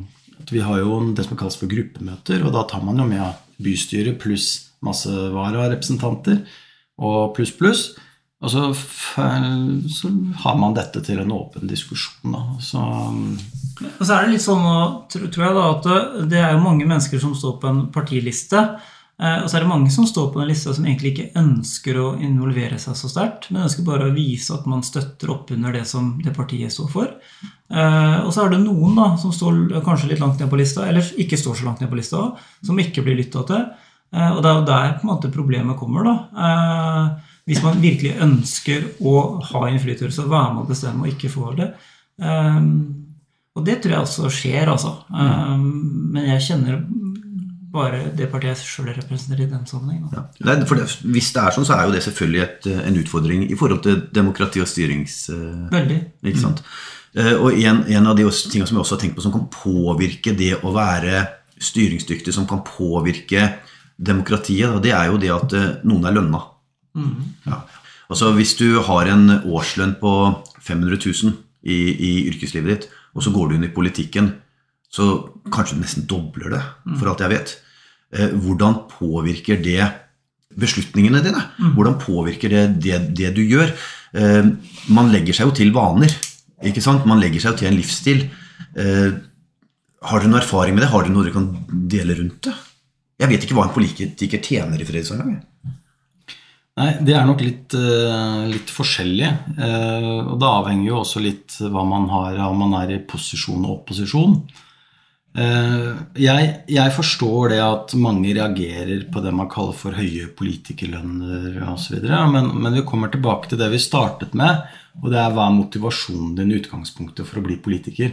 [0.42, 3.42] at vi har jo det som kalles for gruppemøter, og da tar man jo med
[3.62, 6.40] bystyret pluss masse vararepresentanter
[6.98, 7.82] og pluss, pluss.
[8.42, 10.08] Og så, så,
[10.42, 12.32] har man dette til en åpen diskusjon.
[12.34, 12.40] Da.
[12.58, 14.66] Så, og så er det litt sånn,
[15.14, 18.64] tror jeg da, at det er jo mange mennesker som står på en partiliste.
[19.22, 21.98] Eh, og så er det mange som står på den lista som egentlig ikke ønsker
[22.00, 25.74] å involvere seg så sterkt, men ønsker bare å vise at man støtter opp under
[25.76, 27.12] det som det partiet står for.
[27.70, 30.88] Eh, og så er det noen da, som står kanskje litt langt ned på lista,
[30.88, 32.24] eller ikke står så langt ned på lista,
[32.66, 33.68] som ikke blir lytta til.
[34.10, 36.08] Eh, og det er jo der på en måte problemet kommer.
[36.08, 37.20] da.
[37.46, 39.14] Hvis man virkelig ønsker å
[39.52, 41.70] ha innflytelse og være med å bestemme og ikke får det.
[43.52, 44.92] Og det tror jeg også skjer, altså.
[45.10, 46.78] Men jeg kjenner
[47.72, 50.06] bare det partiet jeg sjøl representerer i den sammenheng.
[50.12, 50.24] Ja.
[50.38, 53.58] Det, det, hvis det er sånn, så er jo det selvfølgelig et, en utfordring i
[53.58, 55.22] forhold til demokrati og styrings...
[55.72, 56.00] Veldig.
[56.22, 56.60] Ikke sant?
[56.60, 56.90] Mm.
[57.44, 60.32] Og en, en, av de tingene som jeg også har tenkt på som kan påvirke
[60.36, 61.26] det å være
[61.62, 63.50] styringsdyktig, som kan påvirke
[63.96, 66.40] demokratiet, det er jo det at eh, noen er lønna.
[66.96, 67.12] Mm.
[67.46, 67.62] Ja.
[68.12, 70.12] Altså Hvis du har en årslønn på
[70.60, 74.32] 500 000 i, i yrkeslivet ditt, og så går du inn i politikken
[74.92, 75.08] så
[75.52, 76.62] kanskje nesten dobler det,
[77.00, 77.52] for alt jeg vet.
[78.12, 79.80] Eh, hvordan påvirker det
[80.60, 81.40] beslutningene dine?
[81.56, 81.72] Mm.
[81.76, 83.72] Hvordan påvirker det, det det, du gjør?
[84.12, 84.50] Eh,
[84.92, 86.12] man legger seg jo til vaner.
[86.62, 87.06] ikke sant?
[87.08, 88.26] Man legger seg jo til en livsstil.
[88.76, 89.14] Eh,
[90.02, 90.90] har dere noe erfaring med det?
[90.92, 91.48] Har dere noe dere kan
[91.88, 92.52] dele rundt det?
[93.22, 95.40] Jeg vet ikke hva en politiker tjener i engang.
[96.80, 97.74] Nei, det er nok litt,
[98.48, 99.28] litt forskjellig.
[99.60, 103.76] Og det avhenger jo også litt hva man har, om man er i posisjon og
[103.76, 104.40] opposisjon.
[105.32, 111.62] Eh, jeg, jeg, forstår det at mange reagerer på det man kaller for høye politikerlønner
[111.72, 112.02] osv.
[112.04, 114.66] Men, men vi kommer tilbake til det vi startet med,
[115.00, 118.12] og det er hva er motivasjonen din i utgangspunktet for å bli politiker.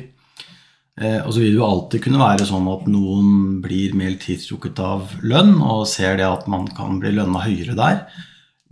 [1.00, 4.80] Eh, og så vil det jo alltid kunne være sånn at noen blir mer tiltrukket
[4.84, 8.02] av lønn og ser det at man kan bli lønna høyere der.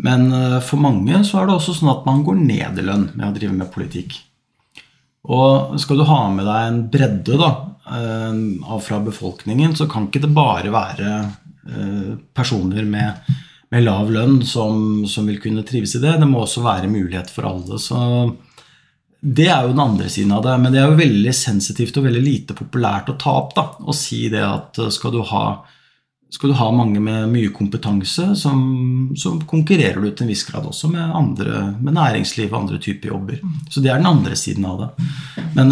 [0.04, 3.10] Men eh, for mange så er det også sånn at man går ned i lønn
[3.14, 4.22] med å drive med politikk.
[5.28, 7.50] Og skal du ha med deg en bredde da,
[7.92, 11.12] Eh, fra befolkningen, så kan ikke det bare være
[11.72, 13.30] eh, personer med,
[13.72, 16.18] med lav lønn som, som, vil kunne trives i det.
[16.20, 17.80] Det må også være mulighet for alle.
[17.80, 18.02] Så
[19.22, 20.58] det er jo den andre siden av det.
[20.60, 23.56] Men det er jo veldig sensitivt og veldig lite populært å ta opp.
[23.56, 25.46] da, Å si det at eh, skal du ha,
[26.28, 30.92] skal du ha mange med mye kompetanse, så konkurrerer du til en viss grad også
[30.92, 33.40] med, andre, med næringsliv og andre typer jobber.
[33.72, 35.12] Så det er den andre siden av det.
[35.56, 35.72] Men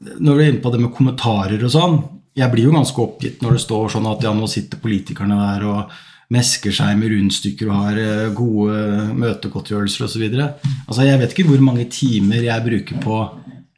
[0.00, 1.96] når vi er inne på det med kommentarer og sånn
[2.36, 5.64] Jeg blir jo ganske oppgitt når det står sånn at ja, nå sitter politikerne der
[5.70, 5.96] og
[6.32, 8.78] mesker seg med rundstykker og har eh, gode
[9.14, 10.24] møtegodtgjørelser osv.
[10.34, 13.20] Altså, jeg vet ikke hvor mange timer jeg bruker på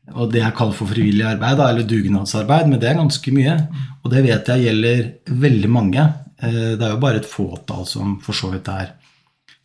[0.09, 3.59] og det jeg kaller for frivillig arbeid, eller dugnadsarbeid, men det er ganske mye.
[4.01, 5.03] Og det vet jeg gjelder
[5.45, 6.07] veldig mange.
[6.41, 8.95] Eh, det er jo bare et fåtall som for så vidt er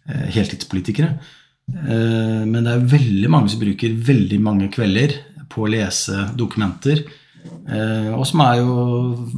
[0.09, 1.15] eh, heltidspolitikere.
[1.63, 5.13] Men det er veldig mange som bruker veldig mange kvelder
[5.53, 7.03] på å lese dokumenter.
[7.43, 8.75] Eh, og som er jo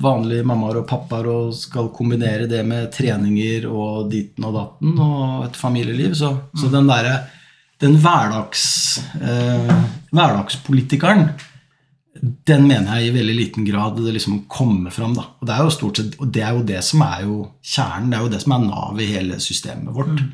[0.01, 5.47] vanlige mammaer og pappaer og skal kombinere det med treninger og ditten og datten og
[5.47, 6.13] et familieliv.
[6.17, 7.17] Så, så den derre
[7.83, 8.63] den hverdags,
[9.19, 9.75] eh,
[10.15, 11.27] hverdagspolitikeren
[12.21, 15.13] den mener jeg i veldig liten grad det liksom kommer fram.
[15.17, 15.27] Da.
[15.41, 18.09] Og det er jo stort sett, og det er jo det som er jo kjernen,
[18.11, 20.21] det er jo det som er navet i hele systemet vårt.
[20.21, 20.31] Mm.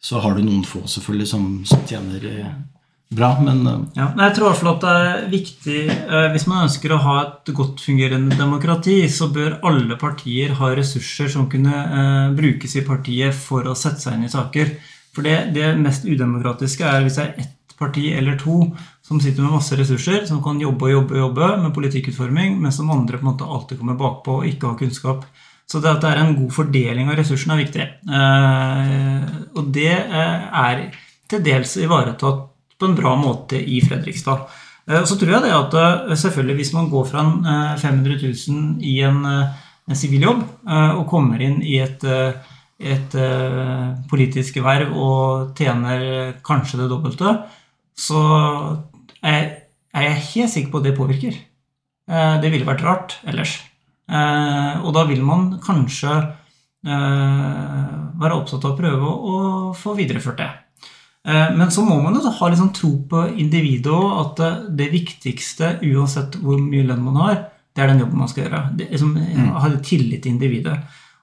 [0.00, 2.28] Så har du noen få selvfølgelig som, som tjener
[3.10, 6.46] bra, men eh, ja, Jeg tror i hvert fall at det er viktig eh, Hvis
[6.50, 11.48] man ønsker å ha et godt fungerende demokrati, så bør alle partier ha ressurser som
[11.50, 14.74] kunne eh, brukes i partiet for å sette seg inn i saker.
[15.16, 18.60] For det, det mest udemokratiske er hvis det er ett parti eller to
[19.06, 22.74] som sitter med masse ressurser, som kan jobbe og jobbe og jobbe med politikkutforming, men
[22.74, 25.24] som andre på en måte alltid kommer bakpå og ikke har kunnskap.
[25.68, 27.86] Så det at det er en god fordeling av ressursene, er viktig.
[29.56, 30.84] Og det er
[31.28, 32.47] til dels ivaretatt
[32.78, 34.46] på en bra måte i Fredrikstad.
[34.88, 37.24] Eh, så tror jeg det at eh, selvfølgelig hvis man går fra
[37.80, 43.14] 500 eh, 000 i en sivil jobb og kommer inn i et, et
[44.10, 47.32] politisk verv og tjener kanskje det dobbelte,
[47.96, 48.20] så
[49.24, 49.64] er
[49.96, 51.40] jeg helt sikker på at det påvirker.
[52.04, 53.56] Det ville vært rart ellers.
[54.12, 56.20] Og da vil man kanskje
[56.84, 59.36] være opptatt av å prøve å
[59.72, 60.52] få videreført det.
[61.26, 64.08] Eh, men så må man jo ha liksom tro på individet òg.
[64.22, 64.42] At
[64.78, 67.36] det viktigste, uansett hvor mye lønn man har,
[67.74, 68.62] det er den jobben man skal gjøre.
[68.78, 69.52] Det, liksom, mm.
[69.62, 70.78] Ha tillit til individet.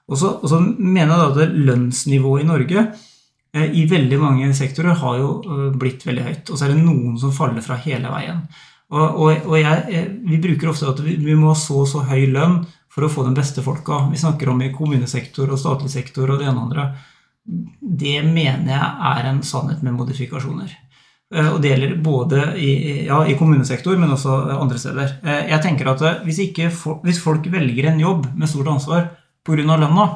[0.06, 4.96] Og så, og så mener jeg at lønnsnivået i Norge eh, i veldig mange sektorer
[5.02, 6.50] har jo eh, blitt veldig høyt.
[6.50, 8.44] Og så er det noen som faller fra hele veien.
[8.94, 12.04] Og, og, og jeg, vi bruker ofte at vi, vi må ha så og så
[12.06, 12.60] høy lønn
[12.92, 14.04] for å få den beste folka.
[14.12, 16.86] Vi snakker om i kommunesektor og statlig sektor og det ene og andre.
[17.46, 20.72] Det mener jeg er en sannhet med modifikasjoner.
[21.34, 22.72] Eh, og det gjelder både i,
[23.08, 25.16] ja, i, kommunesektor, men også andre steder.
[25.24, 26.70] Eh, jeg tenker at eh, hvis, ikke,
[27.02, 29.08] hvis folk velger en jobb med stort ansvar
[29.46, 29.62] pga.
[29.62, 30.06] lønna,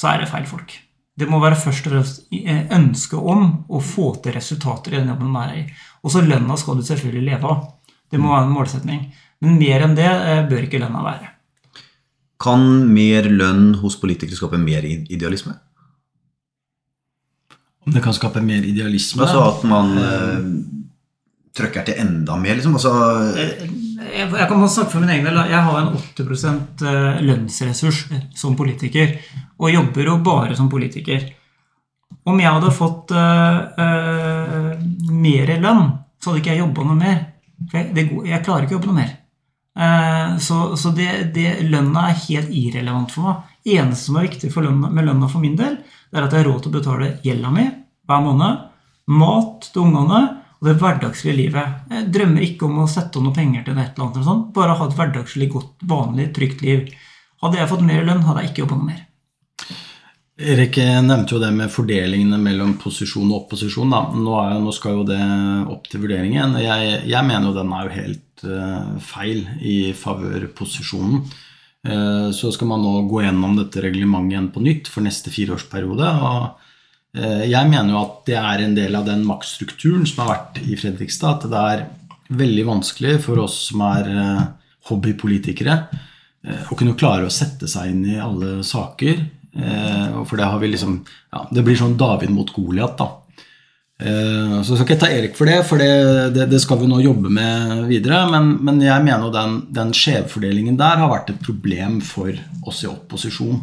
[0.00, 0.76] så er det feil folk.
[1.20, 2.22] Det må være først og fremst
[2.72, 5.64] ønske om å få til resultater i den jobben man er i.
[6.00, 7.66] Og så lønna skal du selvfølgelig leve av.
[8.08, 9.02] Det må være en målsetning.
[9.44, 10.08] Men mer enn det
[10.48, 11.28] bør ikke lønna være.
[12.40, 15.58] Kan mer lønn hos politikere skape mer idealisme?
[17.86, 19.24] Om det kan skape mer idealisme?
[19.24, 20.40] Altså at man uh,
[21.56, 22.76] trykker til enda mer, liksom?
[22.78, 22.92] Altså,
[23.40, 23.64] eh,
[24.00, 25.40] jeg, jeg kan snakke for min egen del.
[25.50, 26.26] Jeg har en 8
[26.90, 28.00] eh, lønnsressurs
[28.36, 29.16] som politiker.
[29.60, 31.28] Og jobber jo bare som politiker.
[32.26, 34.72] Om jeg hadde fått uh, uh,
[35.14, 35.84] mer lønn,
[36.20, 37.18] så hadde ikke jeg jobba noe mer.
[37.70, 39.12] For jeg, det, jeg, klarer ikke å jobbe noe mer.
[39.78, 43.54] Uh, så, så det, det, lønna er helt irrelevant for meg.
[43.64, 45.78] Det eneste som er viktig lønna, med lønna for min del,
[46.10, 47.66] det er at jeg har råd til å betale gjelda mi
[48.10, 48.64] hver måned.
[49.10, 50.22] Mat til ungene
[50.60, 51.76] og det hverdagslige livet.
[51.90, 54.26] Jeg drømmer ikke om å sette av noe penger til det et eller annet.
[54.26, 54.50] Sånt.
[54.56, 56.90] Bare ha et hverdagslig, godt, vanlig, trygt liv.
[57.40, 59.06] Hadde jeg fått mer lønn, hadde jeg ikke jobba noe mer.
[60.40, 63.92] Erik nevnte jo det med fordelingene mellom posisjon og opposisjon.
[63.92, 65.20] Nå, er, nå, skal jo det
[65.68, 66.56] opp til vurderingen.
[66.64, 71.26] Jeg, jeg mener jo den er jo helt uh, feil i favør posisjonen.
[71.86, 76.10] Uh, så skal man nå gå gjennom dette reglementet igjen på nytt for neste fireårsperiode.
[76.20, 76.60] og
[77.10, 80.60] Eh, jeg mener jo at det er en del av den maktstrukturen som har vært
[80.62, 81.40] i Fredrikstad.
[81.40, 81.84] At det er
[82.40, 84.44] veldig vanskelig for oss som er eh,
[84.90, 85.76] hobbypolitikere,
[86.46, 89.26] eh, å kunne klare å sette seg inn i alle saker.
[89.50, 93.08] For det har vi liksom ja, Det blir sånn David mot Goliat, da.
[94.00, 95.90] Så skal ikke ta Erik for det, for det,
[96.32, 98.22] det, det skal vi nå jobbe med videre.
[98.32, 102.32] Men, men jeg mener jo den, den skjevfordelingen der har vært et problem for
[102.64, 103.60] oss i opposisjon.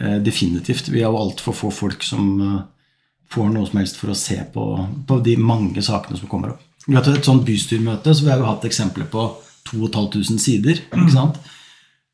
[0.00, 0.88] Eh, definitivt.
[0.88, 2.62] Vi har jo altfor få folk som eh,
[3.32, 4.64] får noe som helst for å se på,
[5.08, 6.64] på de mange sakene som kommer opp.
[6.86, 9.28] Vi har hatt et sånt bystyremøte, så vi har jo hatt eksempler på
[9.70, 10.82] 2500 sider.
[10.92, 11.38] ikke sant?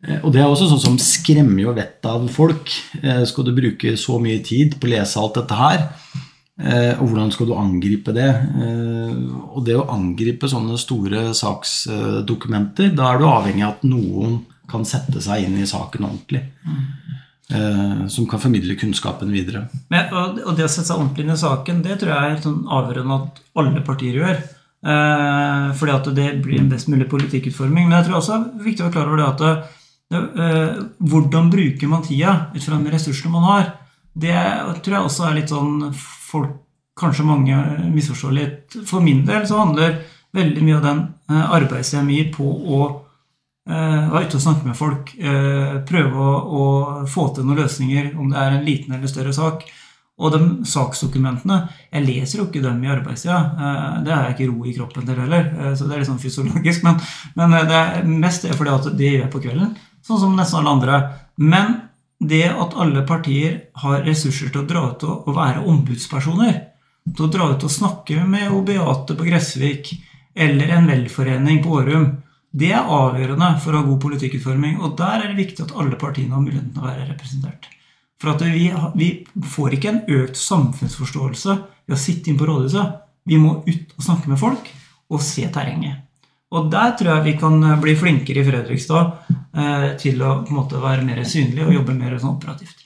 [0.07, 2.70] Eh, og det er også sånn som skremmer jo vettet av folk.
[3.28, 5.88] Skal du bruke så mye tid på å lese alt dette her?
[6.60, 8.28] Og hvordan skal du angripe det?
[9.56, 14.36] Og det å angripe sånne store saksdokumenter, da er du avhengig av at noen
[14.70, 16.42] kan sette seg inn i saken ordentlig.
[17.52, 19.66] Eh, som kan formidle kunnskapen videre.
[19.92, 22.62] Men, og, det å sette seg ordentlig inn i saken, det tror jeg er sånn
[22.78, 24.40] avgjørende at alle partier gjør.
[24.92, 27.90] Eh, fordi at det blir en best mulig politikkutforming.
[27.90, 29.44] Men jeg tror også det er viktig å være klar over det at
[30.16, 30.80] eh,
[31.12, 33.70] hvordan bruker man tida ut fra de ressursene man har.
[34.12, 34.38] Det
[34.84, 35.92] tror jeg også er litt sånn
[36.32, 36.58] folk
[36.92, 37.56] Kanskje mange
[37.88, 38.74] misforstår litt.
[38.84, 39.94] For min del så handler
[40.36, 40.98] veldig mye av den
[41.32, 42.82] eh, arbeidstida mi på å
[43.62, 45.12] Uh, være ute og snakke med folk.
[45.22, 46.62] Uh, prøve å, å,
[47.06, 49.62] få til noen løsninger, om det er en liten eller større sak.
[50.22, 51.56] Og de saksdokumentene
[51.88, 53.38] Jeg leser jo ikke dem i arbeidstida.
[53.54, 55.46] Uh, det har jeg ikke ro i kroppen til heller.
[55.78, 56.82] så det er litt sånn fysiologisk.
[56.82, 56.98] Men,
[57.38, 59.72] men det er mest det fordi at det gjør jeg på kvelden.
[60.02, 61.00] Sånn som nesten alle andre.
[61.38, 61.78] Men
[62.28, 66.58] det at alle partier har ressurser til å dra ut og, være ombudspersoner,
[67.11, 69.94] til å dra ut og snakke med Beate på Gressvik
[70.32, 72.06] eller en velforening på Årum
[72.52, 74.76] det er avgjørende for å ha god politikkutforming.
[74.85, 77.68] Og der er det viktig at alle partiene har muligheten til å være representert.
[78.20, 79.08] For vi, vi
[79.54, 81.56] får ikke en økt samfunnsforståelse
[81.88, 83.00] ved å sitte inn på rådhuset.
[83.26, 84.68] Vi må ut og snakke med folk
[85.12, 86.04] og se terrenget.
[86.52, 91.04] Og der tror jeg vi kan bli flinkere i Fredrikstad eh, til å måte, være
[91.06, 92.82] mer synlige og jobbe mer sånn operativt.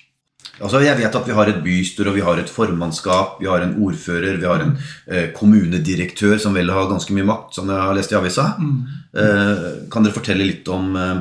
[0.57, 3.64] Altså, jeg vet at vi har et bystyre, og vi har et formannskap, vi har
[3.64, 4.72] en ordfører, vi har en
[5.05, 8.46] eh, kommunedirektør som vel har ganske mye makt, som jeg har lest i avisa.
[8.57, 8.79] Mm.
[9.20, 11.16] Eh, kan dere fortelle litt om eh,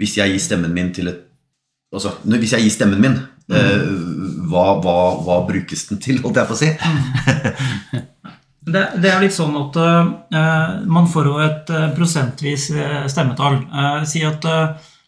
[0.00, 1.20] Hvis jeg gir stemmen min til et
[1.94, 3.12] Altså, hvis jeg gir stemmen min,
[3.54, 4.48] eh, mm.
[4.50, 6.72] hva, hva, hva, brukes den til, holdt jeg på å si?
[8.64, 12.70] Det, det, er litt sånn at uh, man får jo et uh, prosentvis
[13.12, 13.60] stemmetall.
[13.68, 14.44] Uh, si at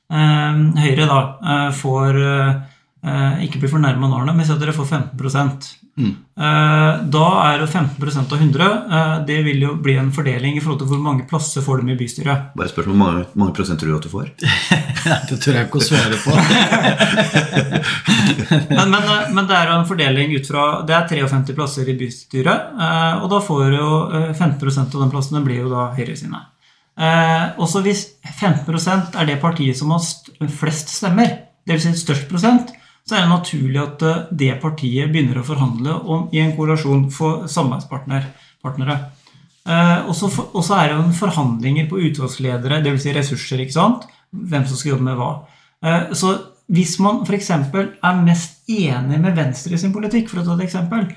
[0.07, 1.21] Høyre da
[1.75, 2.19] får
[3.07, 5.13] Eh, ikke bli fornærma nå, men si at dere får 15
[5.99, 6.15] mm.
[6.37, 8.65] Eh, da er det 15 av 100.
[8.93, 11.95] Eh, det vil jo bli en fordeling i forhold til hvor mange plasser får de
[11.95, 12.51] i bystyret.
[12.59, 14.27] Bare spørsmål hvor mange, mange prosent tror du at du får?
[15.31, 16.37] det tør jeg ikke å svare på.
[18.77, 21.97] men, men, men, det er jo en fordeling ut fra Det er 53 plasser i
[21.97, 22.77] bystyret.
[23.23, 23.89] Og da får jo
[24.37, 26.45] 15% av de plassene blir jo da Høyre sine.
[27.57, 30.05] Også hvis 15% er det partiet som har
[30.53, 31.89] flest stemmer, dvs.
[31.89, 32.76] Si størst prosent,
[33.07, 37.07] så er det naturlig at eh, det partiet begynner å forhandle om, i en koalisjon
[37.15, 38.99] for samarbeidspartnere.
[39.67, 43.07] Eh, og så er det jo forhandlinger på utvalgsledere, dvs.
[43.07, 43.63] Si ressurser.
[43.63, 44.09] ikke sant?
[44.35, 45.31] Hvem som skal jobbe med hva.
[45.87, 46.35] Eh, så
[46.67, 47.53] hvis man f.eks.
[47.55, 51.09] er mest enig med Venstre i sin politikk, for å ta et eksempel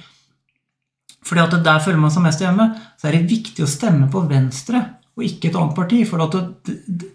[1.25, 2.65] fordi at Der føler man seg mest hjemme.
[2.97, 4.79] Så er det viktig å stemme på Venstre
[5.19, 5.99] og ikke et annet parti.
[6.07, 6.23] For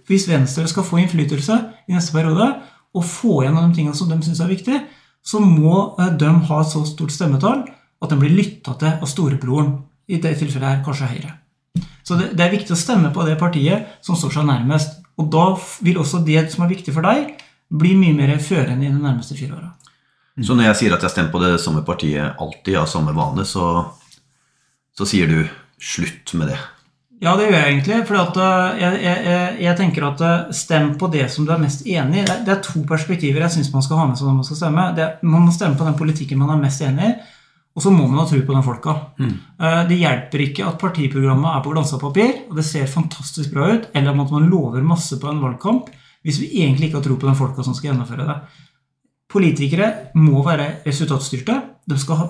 [0.07, 1.57] hvis Venstre skal få innflytelse
[1.89, 2.51] i neste periode
[2.95, 4.83] og få gjennom de tingene som de syns er viktig,
[5.25, 7.65] så må eh, de ha så stort stemmetall
[8.05, 9.79] at de blir lytta til av storebroren.
[10.05, 11.31] I det tilfellet her kanskje Høyre.
[12.05, 14.99] Så det, det er viktig å stemme på det partiet som står seg nærmest.
[15.17, 15.47] Og da
[15.87, 17.39] vil også det som er viktig for deg,
[17.73, 19.71] bli mye mer førende i de nærmeste fire åra.
[20.45, 23.47] Så når jeg sier at jeg stemmer på det samme partiet alltid av samme vane,
[23.49, 23.71] så,
[24.93, 25.39] så sier du
[25.79, 26.59] slutt med det?
[27.25, 27.99] Ja, det gjør jeg egentlig.
[28.09, 32.21] For jeg, jeg, jeg, tenker at eh, stem på det som du er mest enig
[32.21, 32.25] i.
[32.27, 34.85] Det er to perspektiver jeg syns man skal ha med seg når man skal stemme.
[34.99, 37.15] Det, man må stemme på den politikken man er mest enig i,
[37.75, 38.97] og så må man ha tro på den folka.
[39.19, 39.33] Mm.
[39.57, 43.73] Eh, det hjelper ikke at partiprogrammet er på glansa papir, og det ser fantastisk bra
[43.73, 45.89] ut, eller at man lover masse på en valgkamp,
[46.25, 48.37] hvis vi egentlig ikke har tro på den folka som skal gjennomføre det.
[49.33, 49.89] Politikere
[50.21, 51.57] må være resultatstyrte.
[51.85, 52.29] De skal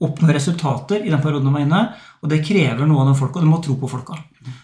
[0.00, 1.82] oppnå resultater i den perioden de er inne,
[2.20, 3.40] og det krever noe av den folka.
[3.40, 4.18] De må tro på folka.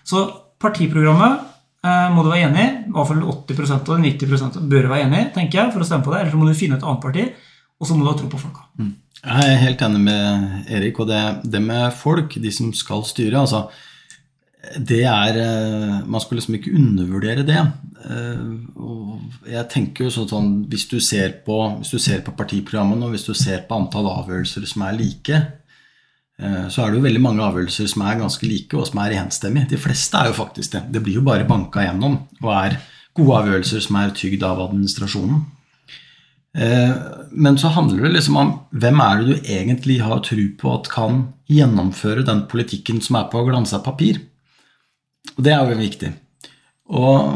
[0.05, 0.27] Så
[0.63, 1.41] partiprogrammet
[1.87, 2.69] eh, må du være enig i.
[2.87, 5.89] I hvert fall 80 av det, 90 bør være enig i, tenker jeg, for å
[5.89, 6.21] stemme på det.
[6.21, 7.27] Eller så må du finne et annet parti,
[7.81, 8.69] og så må du ha tro på folka.
[8.81, 8.95] Mm.
[9.23, 11.01] Jeg er helt enig med Erik.
[11.03, 13.67] Og det, det med folk, de som skal styre altså
[14.75, 17.61] det er eh, Man skal liksom ikke undervurdere det.
[18.07, 18.49] Eh,
[18.81, 23.15] og jeg tenker jo sånn hvis du ser på, hvis du ser på partiprogrammene og
[23.15, 25.41] hvis du ser på antall avgjørelser som er like,
[26.41, 29.19] eh, så er det jo veldig mange avgjørelser som er ganske like, og som er
[29.23, 29.73] enstemmige.
[29.75, 30.87] De fleste er jo faktisk det.
[30.95, 32.81] Det blir jo bare banka gjennom og er
[33.17, 35.45] gode avgjørelser som er tygd av administrasjonen.
[36.57, 40.87] Men så handler det liksom om hvem er det du egentlig har tro på at
[40.89, 41.19] kan
[41.53, 44.23] gjennomføre den politikken som er på glansa papir.
[45.35, 46.13] Og det er jo viktig.
[46.87, 47.33] Og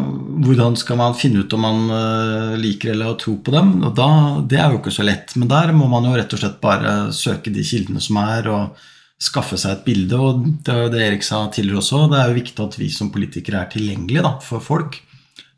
[0.47, 3.73] hvordan skal man finne ut om man eh, liker eller har tro på dem?
[3.83, 4.09] Og da,
[4.47, 5.35] Det er jo ikke så lett.
[5.37, 8.87] Men der må man jo rett og slett bare søke de kildene som er, og
[9.21, 10.17] skaffe seg et bilde.
[10.17, 12.89] Og det er jo det Erik sa tidligere også, det er jo viktig at vi
[12.95, 15.01] som politikere er tilgjengelige da, for folk.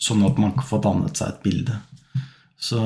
[0.03, 1.79] Sånn at man kan få dannet seg et bilde.
[2.59, 2.81] Så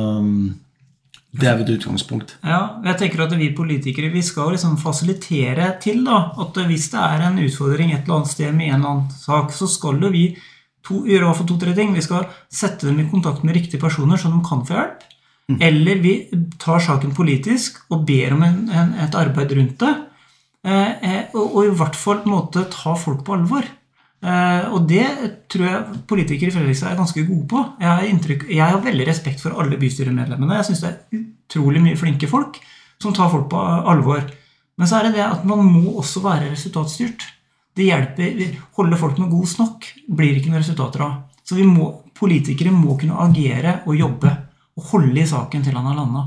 [1.41, 2.37] det er et utgangspunkt.
[2.47, 7.03] Ja, jeg tenker at Vi politikere vi skal liksom fasilitere til da, at hvis det
[7.03, 10.13] er en utfordring et eller annet sted med en eller annen sak, så skal jo
[10.15, 10.29] vi
[10.87, 11.95] to, gjøre for to-tre ting.
[11.95, 15.07] Vi skal sette dem i kontakt med riktige personer, så de kan få hjelp.
[15.47, 15.59] Mm.
[15.63, 16.15] Eller vi
[16.59, 19.95] tar saken politisk og ber om en, en, et arbeid rundt det.
[20.67, 23.69] Eh, eh og, og, i hvert fall på en måte ta folk på alvor.
[24.25, 25.05] Eh, og det
[25.53, 27.63] tror jeg politikere i Fredrikstad er ganske gode på.
[27.83, 30.59] Jeg har, inntrykk, jeg har veldig respekt for alle bystyremedlemmene.
[30.61, 32.61] Jeg syns det er utrolig mye flinke folk
[33.03, 33.61] som tar folk på
[33.93, 34.25] alvor.
[34.77, 37.29] Men så er det det at man må også være resultatstyrt.
[37.77, 41.17] Det hjelper, Holde folk med god snakk blir ikke noen resultater av.
[41.47, 44.33] Så må, politikere må kunne agere og jobbe
[44.77, 46.25] og holde i saken til han har landa.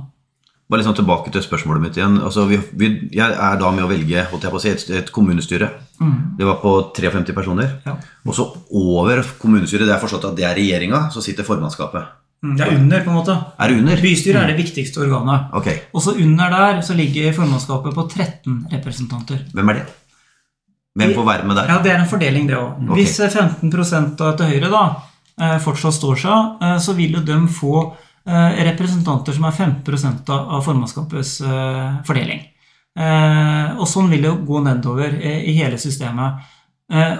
[0.69, 2.19] Bare liksom tilbake til spørsmålet mitt igjen.
[2.21, 4.21] Altså, vi, vi, jeg er da med å velge
[4.61, 5.65] si, et, et, kommunestyre.
[5.97, 6.17] Mm.
[6.37, 7.71] Det var på 53 personer.
[7.87, 7.95] Ja.
[8.21, 8.45] Og så
[8.77, 12.11] over kommunestyret, det er forstått at det er regjeringa, så sitter formannskapet.
[12.45, 13.37] Mm, det er under, på en måte.
[13.57, 14.03] Er det under?
[14.03, 14.43] Bystyret mm.
[14.43, 15.47] er det viktigste organet.
[15.57, 15.81] Okay.
[15.89, 19.41] Og så under der så ligger formannskapet på 13 representanter.
[19.57, 19.87] Hvem er det?
[21.01, 21.71] Hvem får være med der?
[21.73, 22.77] Ja, Det er en fordeling, det òg.
[22.91, 22.99] Okay.
[22.99, 24.83] Hvis 15 av til høyre da
[25.41, 28.08] eh, fortsatt står seg, eh, så vil jo de få Eh,
[28.69, 32.41] representanter som er 15 av formannskapets eh, fordeling.
[32.99, 36.41] Eh, og sånn vil det gå nedover i hele systemet.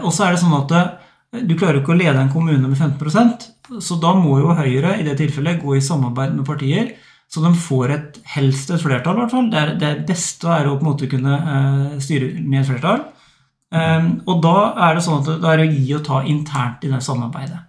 [0.02, 3.45] Og så er det sånn at du klarer ikke å lede en kommune med 15%
[3.78, 6.95] så da må jo Høyre i det tilfellet gå i samarbeid med partier,
[7.30, 9.20] så de får et, helst et flertall.
[9.20, 9.50] i hvert fall.
[9.52, 11.36] Det, er, det beste er å på en måte kunne
[12.02, 13.04] styre med et flertall.
[14.26, 14.56] Og da
[14.88, 17.62] er det sånn at det er å gi og ta internt i det samarbeidet.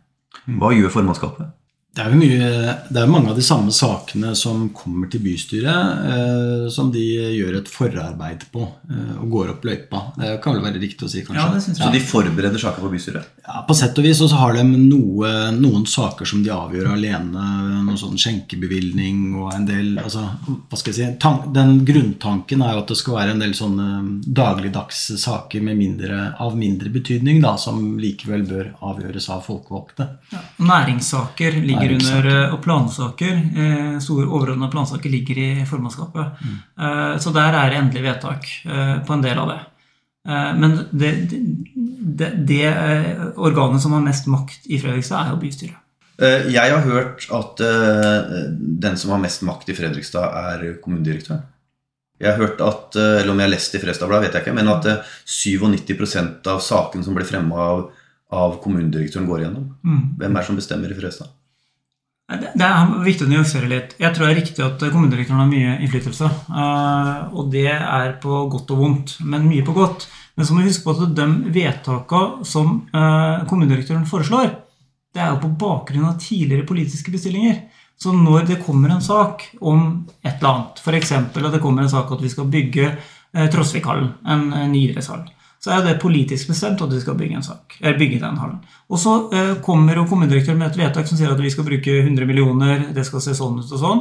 [0.57, 1.53] Hva gjør formannskapet?
[1.91, 2.51] Det er jo mye,
[2.87, 7.57] det er mange av de samme sakene som kommer til bystyret, eh, som de gjør
[7.59, 10.03] et forarbeid på eh, og går opp løypa.
[10.15, 11.43] Det kan vel være riktig å si, kanskje.
[11.43, 11.89] Ja, det synes jeg.
[11.89, 13.33] Så de forbereder saker på bystyret?
[13.43, 14.21] Ja, på sett og vis.
[14.23, 17.49] Og så har de noe, noen saker som de avgjør alene.
[17.83, 22.77] Noen sånn skjenkebevilgning og en del altså, hva skal jeg si, tank, Den grunntanken er
[22.77, 23.89] jo at det skal være en del sånne
[24.31, 30.07] dagligdagse saker mindre, av mindre betydning, da, som likevel bør avgjøres av folkevalgte.
[30.31, 36.41] Ja, næringssaker ligger ligger under eh, Og plansaker, eh, store overordna plansaker, ligger i formannskapet.
[36.41, 36.57] Mm.
[36.81, 38.49] Eh, så der er det endelig vedtak
[39.07, 39.61] på en del av det.
[40.61, 41.11] Men det,
[42.21, 42.67] det, det
[43.41, 45.79] organet som har mest makt i Fredrikstad, er jo bystyret.
[46.53, 47.63] Jeg har hørt at
[48.85, 51.47] den som har mest makt i Fredrikstad, er kommunedirektøren.
[52.21, 54.69] Jeg har hørt at, eller om jeg har lest i Fredrikstad vet jeg ikke, men
[54.69, 54.91] at
[55.25, 57.87] 97% av sakene som blir fremma av,
[58.31, 59.71] av kommunedirektøren, går igjennom.
[59.81, 60.03] Mm.
[60.21, 61.33] Hvem er det som bestemmer i Fredrikstad?
[62.31, 63.97] Det er viktig å nyansere litt.
[63.99, 66.29] Jeg tror det er riktig at kommunedirektøren har mye innflytelse.
[67.35, 70.07] Og det er på godt og vondt, men mye på godt.
[70.39, 72.85] Men så må vi huske på at de vedtakene som
[73.51, 74.53] kommunedirektøren foreslår,
[75.11, 77.65] det er jo på bakgrunn av tidligere politiske bestillinger.
[77.99, 81.13] Så når det kommer en sak om et eller annet, f.eks.
[81.19, 82.93] at det kommer en sak at vi skal bygge
[83.51, 85.27] Trosvikhallen, en ny idrettshall,
[85.61, 88.61] så er det politisk bestemt at vi skal bygge en sak, eller bygge den hallen.
[88.89, 92.29] Og så eh, kommer kommunedirektøren med et vedtak som sier at vi skal bruke 100
[92.29, 94.01] millioner, det skal se sånn ut og sånn.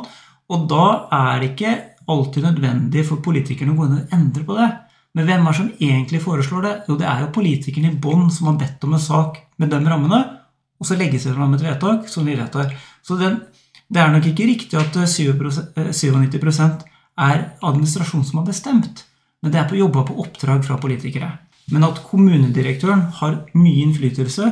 [0.49, 1.73] Og da er det ikke
[2.09, 4.69] alltid nødvendig for politikerne å gå inn og endre på det.
[5.17, 6.73] Men hvem er det som egentlig foreslår det?
[6.87, 9.81] Jo, det er jo politikerne i bånn som har bedt om en sak med de
[9.83, 10.21] rammene,
[10.79, 12.71] og så legges det fram et vedtak som vi vedtar.
[13.03, 13.41] Så den,
[13.91, 16.87] det er nok ikke riktig at 97%
[17.19, 19.03] er administrasjon som har bestemt,
[19.43, 21.33] men det er på jobba på oppdrag fra politikere.
[21.73, 24.49] Men at kommunedirektøren har mye innflytelse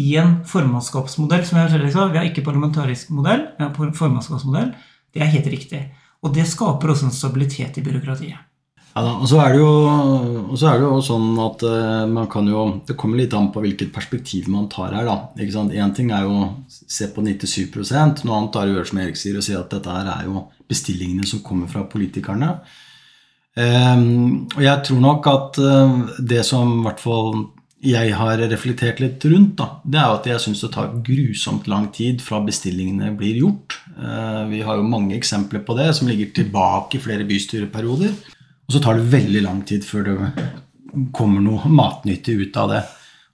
[0.00, 4.72] i en formannskapsmodell, som jeg sa, vi har ikke parlamentarisk modell, vi har formannskapsmodell,
[5.14, 5.84] det er helt riktig.
[6.24, 8.50] Og det skaper også en stabilitet i byråkratiet.
[8.94, 9.70] Ja, da, og, så jo,
[10.54, 13.64] så er det jo sånn at uh, man kan jo Det kommer litt an på
[13.64, 15.08] hvilket perspektiv man tar her.
[15.08, 15.16] da?
[15.74, 19.18] Én ting er jo å se på 97 noe annet er å gjøre som Erik
[19.18, 22.52] sier, og si at dette her er jo bestillingene som kommer fra politikerne.
[23.54, 27.44] Um, og jeg tror nok at uh, det som i hvert fall
[27.84, 31.90] jeg har reflektert litt rundt, da, det er at jeg syns det tar grusomt lang
[31.94, 33.76] tid fra bestillingene blir gjort.
[33.98, 38.16] Uh, vi har jo mange eksempler på det som ligger tilbake i flere bystyreperioder.
[38.64, 40.16] Og så tar det veldig lang tid før det
[41.14, 42.82] kommer noe matnyttig ut av det.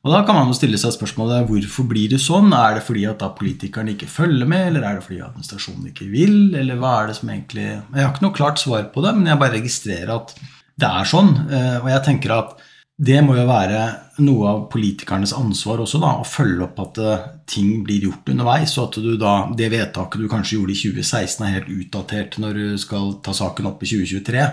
[0.01, 2.55] Og Da kan man jo stille seg spørsmålet hvorfor blir det sånn?
[2.57, 6.09] Er det fordi at da politikerne ikke følger med, eller er det fordi administrasjonen ikke
[6.09, 6.39] vil?
[6.57, 9.29] Eller hva er det som egentlig Jeg har ikke noe klart svar på det, men
[9.29, 10.33] jeg bare registrerer at
[10.81, 11.35] det er sånn.
[11.53, 12.57] Eh, og jeg tenker at
[13.01, 13.83] det må jo være
[14.25, 18.77] noe av politikernes ansvar også, da, å følge opp at eh, ting blir gjort underveis,
[18.79, 22.57] og at du da, det vedtaket du kanskje gjorde i 2016 er helt utdatert når
[22.57, 24.49] du skal ta saken opp i 2023.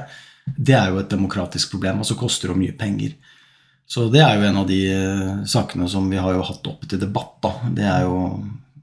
[0.47, 3.15] Det er jo et demokratisk problem, og så koster det mye penger.
[3.87, 6.89] Så det er jo en av de uh, sakene som vi har jo hatt oppe
[6.91, 7.37] til debatt.
[7.43, 7.53] da.
[7.71, 8.17] Det er jo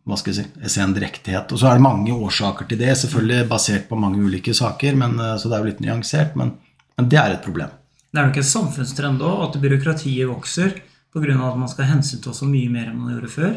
[0.05, 1.53] hva skal jeg si, sendrektighet.
[1.53, 4.97] Og så er det mange årsaker til det, selvfølgelig basert på mange ulike saker.
[5.01, 6.57] Men, uh, så det er jo litt nyansert, men,
[6.97, 7.77] men, det er et problem.
[8.15, 10.77] Det er nok en samfunnstrend òg at byråkratiet vokser
[11.15, 11.37] pga.
[11.37, 13.55] at man skal hensynta så mye mer enn man gjorde før.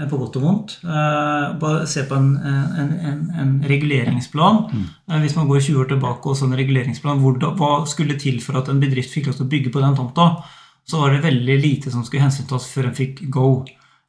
[0.00, 0.74] Eh, på godt og vondt.
[1.88, 4.64] Se på en, en, en, en reguleringsplan.
[4.72, 4.88] Mm.
[5.24, 8.68] Hvis man går 20 år tilbake og så en reguleringsplan, hva skulle til for at
[8.72, 10.34] en bedrift fikk lov til å bygge på den tomta?
[10.88, 13.62] Så var det veldig lite som skulle hensyntas før en fikk go.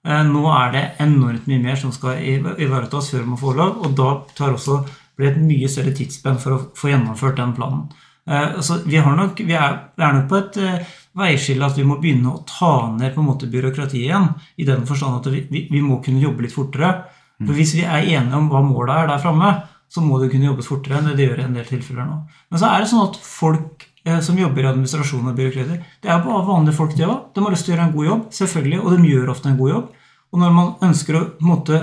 [0.08, 3.96] Eh, nå er det enormt mye mer som skal ivaretas før man får lov, og
[3.98, 4.82] da tar også,
[5.18, 7.86] blir det et mye større tidsspenn for å få gjennomført den planen.
[8.26, 11.86] Eh, så vi, nok, vi, er, vi er, nok på et eh, veiskille at vi
[11.88, 14.32] må begynne å ta ned på en måte byråkratiet igjen.
[14.58, 16.96] I den forstand at vi, vi, vi, må kunne jobbe litt fortere.
[17.44, 19.52] For Hvis vi er enige om hva målet er der framme,
[19.92, 22.22] så må det kunne jobbes fortere enn det gjør i en del tilfeller nå.
[22.50, 23.84] Men så er det sånn at folk
[24.26, 25.78] som jobber i administrasjon og byråkrater.
[26.04, 27.30] Det er bare vanlige folk, det òg.
[27.36, 29.60] De har lyst til å gjøre en god jobb, selvfølgelig, og de gjør ofte en
[29.62, 30.04] god jobb.
[30.34, 31.80] Og når man ønsker å på en måte,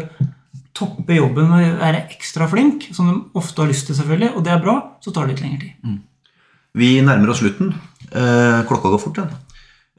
[0.76, 4.44] toppe jobben med å være ekstra flink, som de ofte har lyst til, selvfølgelig, og
[4.46, 5.76] det er bra, så tar det litt lengre tid.
[5.86, 6.00] Mm.
[6.80, 7.72] Vi nærmer oss slutten.
[8.10, 9.30] Eh, klokka går fort, den.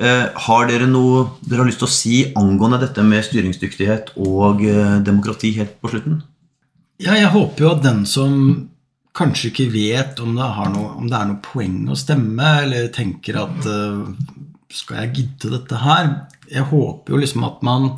[0.02, 4.64] Eh, har dere noe dere har lyst til å si angående dette med styringsdyktighet og
[4.66, 6.22] eh, demokrati helt på slutten?
[7.02, 8.40] Ja, jeg håper jo at den som
[9.18, 13.42] kanskje ikke vet om det, noe, om det, er noe poeng å stemme, eller tenker
[13.42, 14.08] at uh,
[14.72, 16.14] Skal jeg gidde dette her?
[16.52, 17.90] Jeg håper jo liksom at man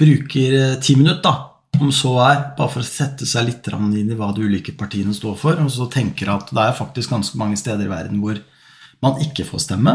[0.00, 1.34] bruker uh, ti minutter, da,
[1.82, 5.12] om så er, bare for å sette seg litt inn i hva de ulike partiene
[5.14, 8.40] står for, og så tenker at det er faktisk ganske mange steder i verden hvor
[9.04, 9.94] man ikke får stemme.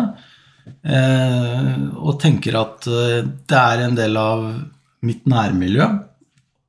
[0.86, 4.46] Uh, og tenker at det er en del av
[5.04, 5.90] mitt nærmiljø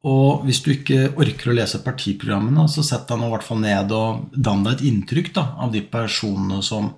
[0.05, 3.63] og hvis du ikke orker å lese partiprogrammene, så sett deg nå i hvert fall
[3.63, 6.93] ned og dann deg et inntrykk da, av de personene som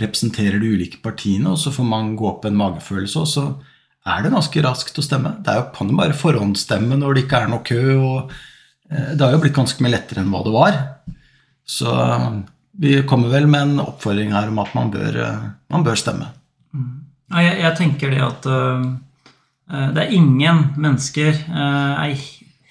[0.00, 3.46] representerer de ulike partiene, og så får man gå opp en magefølelse, og så
[4.06, 5.34] er det ganske raskt å stemme.
[5.44, 7.80] Det er jo, kan jo bare forhåndsstemme når det ikke er noe kø.
[7.96, 8.34] og
[8.90, 10.78] eh, Det har jo blitt ganske mye lettere enn hva det var.
[11.66, 11.90] Så
[12.78, 16.30] vi kommer vel med en oppfordring her om at man bør, eh, man bør stemme.
[16.76, 16.92] Mm.
[17.34, 18.84] Jeg, jeg, tenker det at uh,
[19.96, 22.04] det er ingen mennesker uh,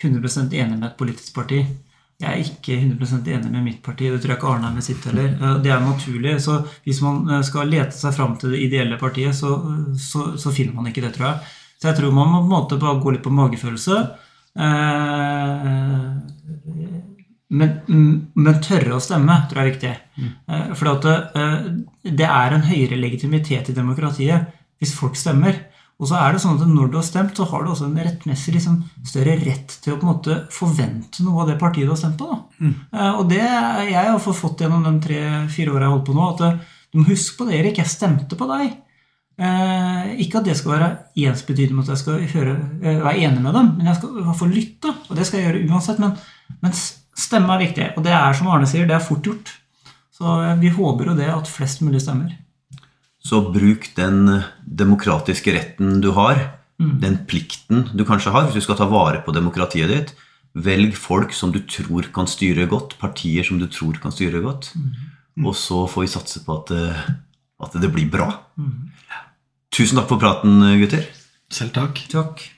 [0.01, 1.63] 100% enig med et politisk parti.
[2.15, 4.07] Jeg er ikke 100% enig med mitt parti.
[4.07, 5.33] Det tror jeg ikke Arne er med sitt heller.
[5.35, 6.37] Eh, det er naturlig.
[6.43, 9.57] Så hvis man eh, skal lete seg fram til det ideelle partiet, så,
[9.99, 11.57] så, så, finner man ikke det, tror jeg.
[11.75, 13.99] Så jeg tror man må på en måte bare gå litt på magefølelse.
[14.55, 16.07] Eh,
[17.55, 17.75] men,
[18.33, 19.93] men tørre å stemme tror jeg er viktig.
[20.15, 20.31] Mm.
[20.79, 20.85] For
[22.15, 25.59] det er en høyere legitimitet i demokratiet hvis folk stemmer.
[25.95, 27.99] Og så er det sånn at Når du har stemt, så har du også en
[28.03, 31.93] rettmessig liksom, større rett til å på en måte forvente noe av det partiet du
[31.93, 32.27] har stemt på.
[32.31, 32.39] Da.
[32.91, 36.25] Eh, og det jeg har fått gjennom de tre-fire åra jeg har holdt på nå,
[36.33, 36.57] at eh,
[36.91, 37.79] du må huske på det, Erik.
[37.79, 38.75] Jeg stemte på deg.
[39.35, 40.91] Eh, ikke at det skal være
[41.27, 44.27] ensbetydende med at jeg skal høre, eh, være enig med dem, men jeg skal i
[44.27, 44.95] hvert fall lytte.
[45.09, 45.99] Og det skal jeg gjøre uansett.
[46.03, 46.15] Men,
[46.63, 46.79] men
[47.25, 47.91] stemme er viktig.
[47.95, 49.55] Og det er som Arne sier, det er fort gjort.
[50.15, 52.35] Så vi håper jo det at flest mulig stemmer.
[53.25, 56.37] Så bruk den demokratiske retten du har,
[57.01, 60.13] den plikten du kanskje har, hvis du skal ta vare på demokratiet ditt.
[60.55, 64.73] Velg folk som du tror kan styre godt, partier som du tror kan styre godt.
[65.43, 67.01] Og så får vi satse på at, eh,
[67.65, 68.29] at det blir bra.
[69.71, 71.03] Tusen takk for praten, gutter.
[71.51, 72.05] Selv takk.
[72.11, 72.54] Takk.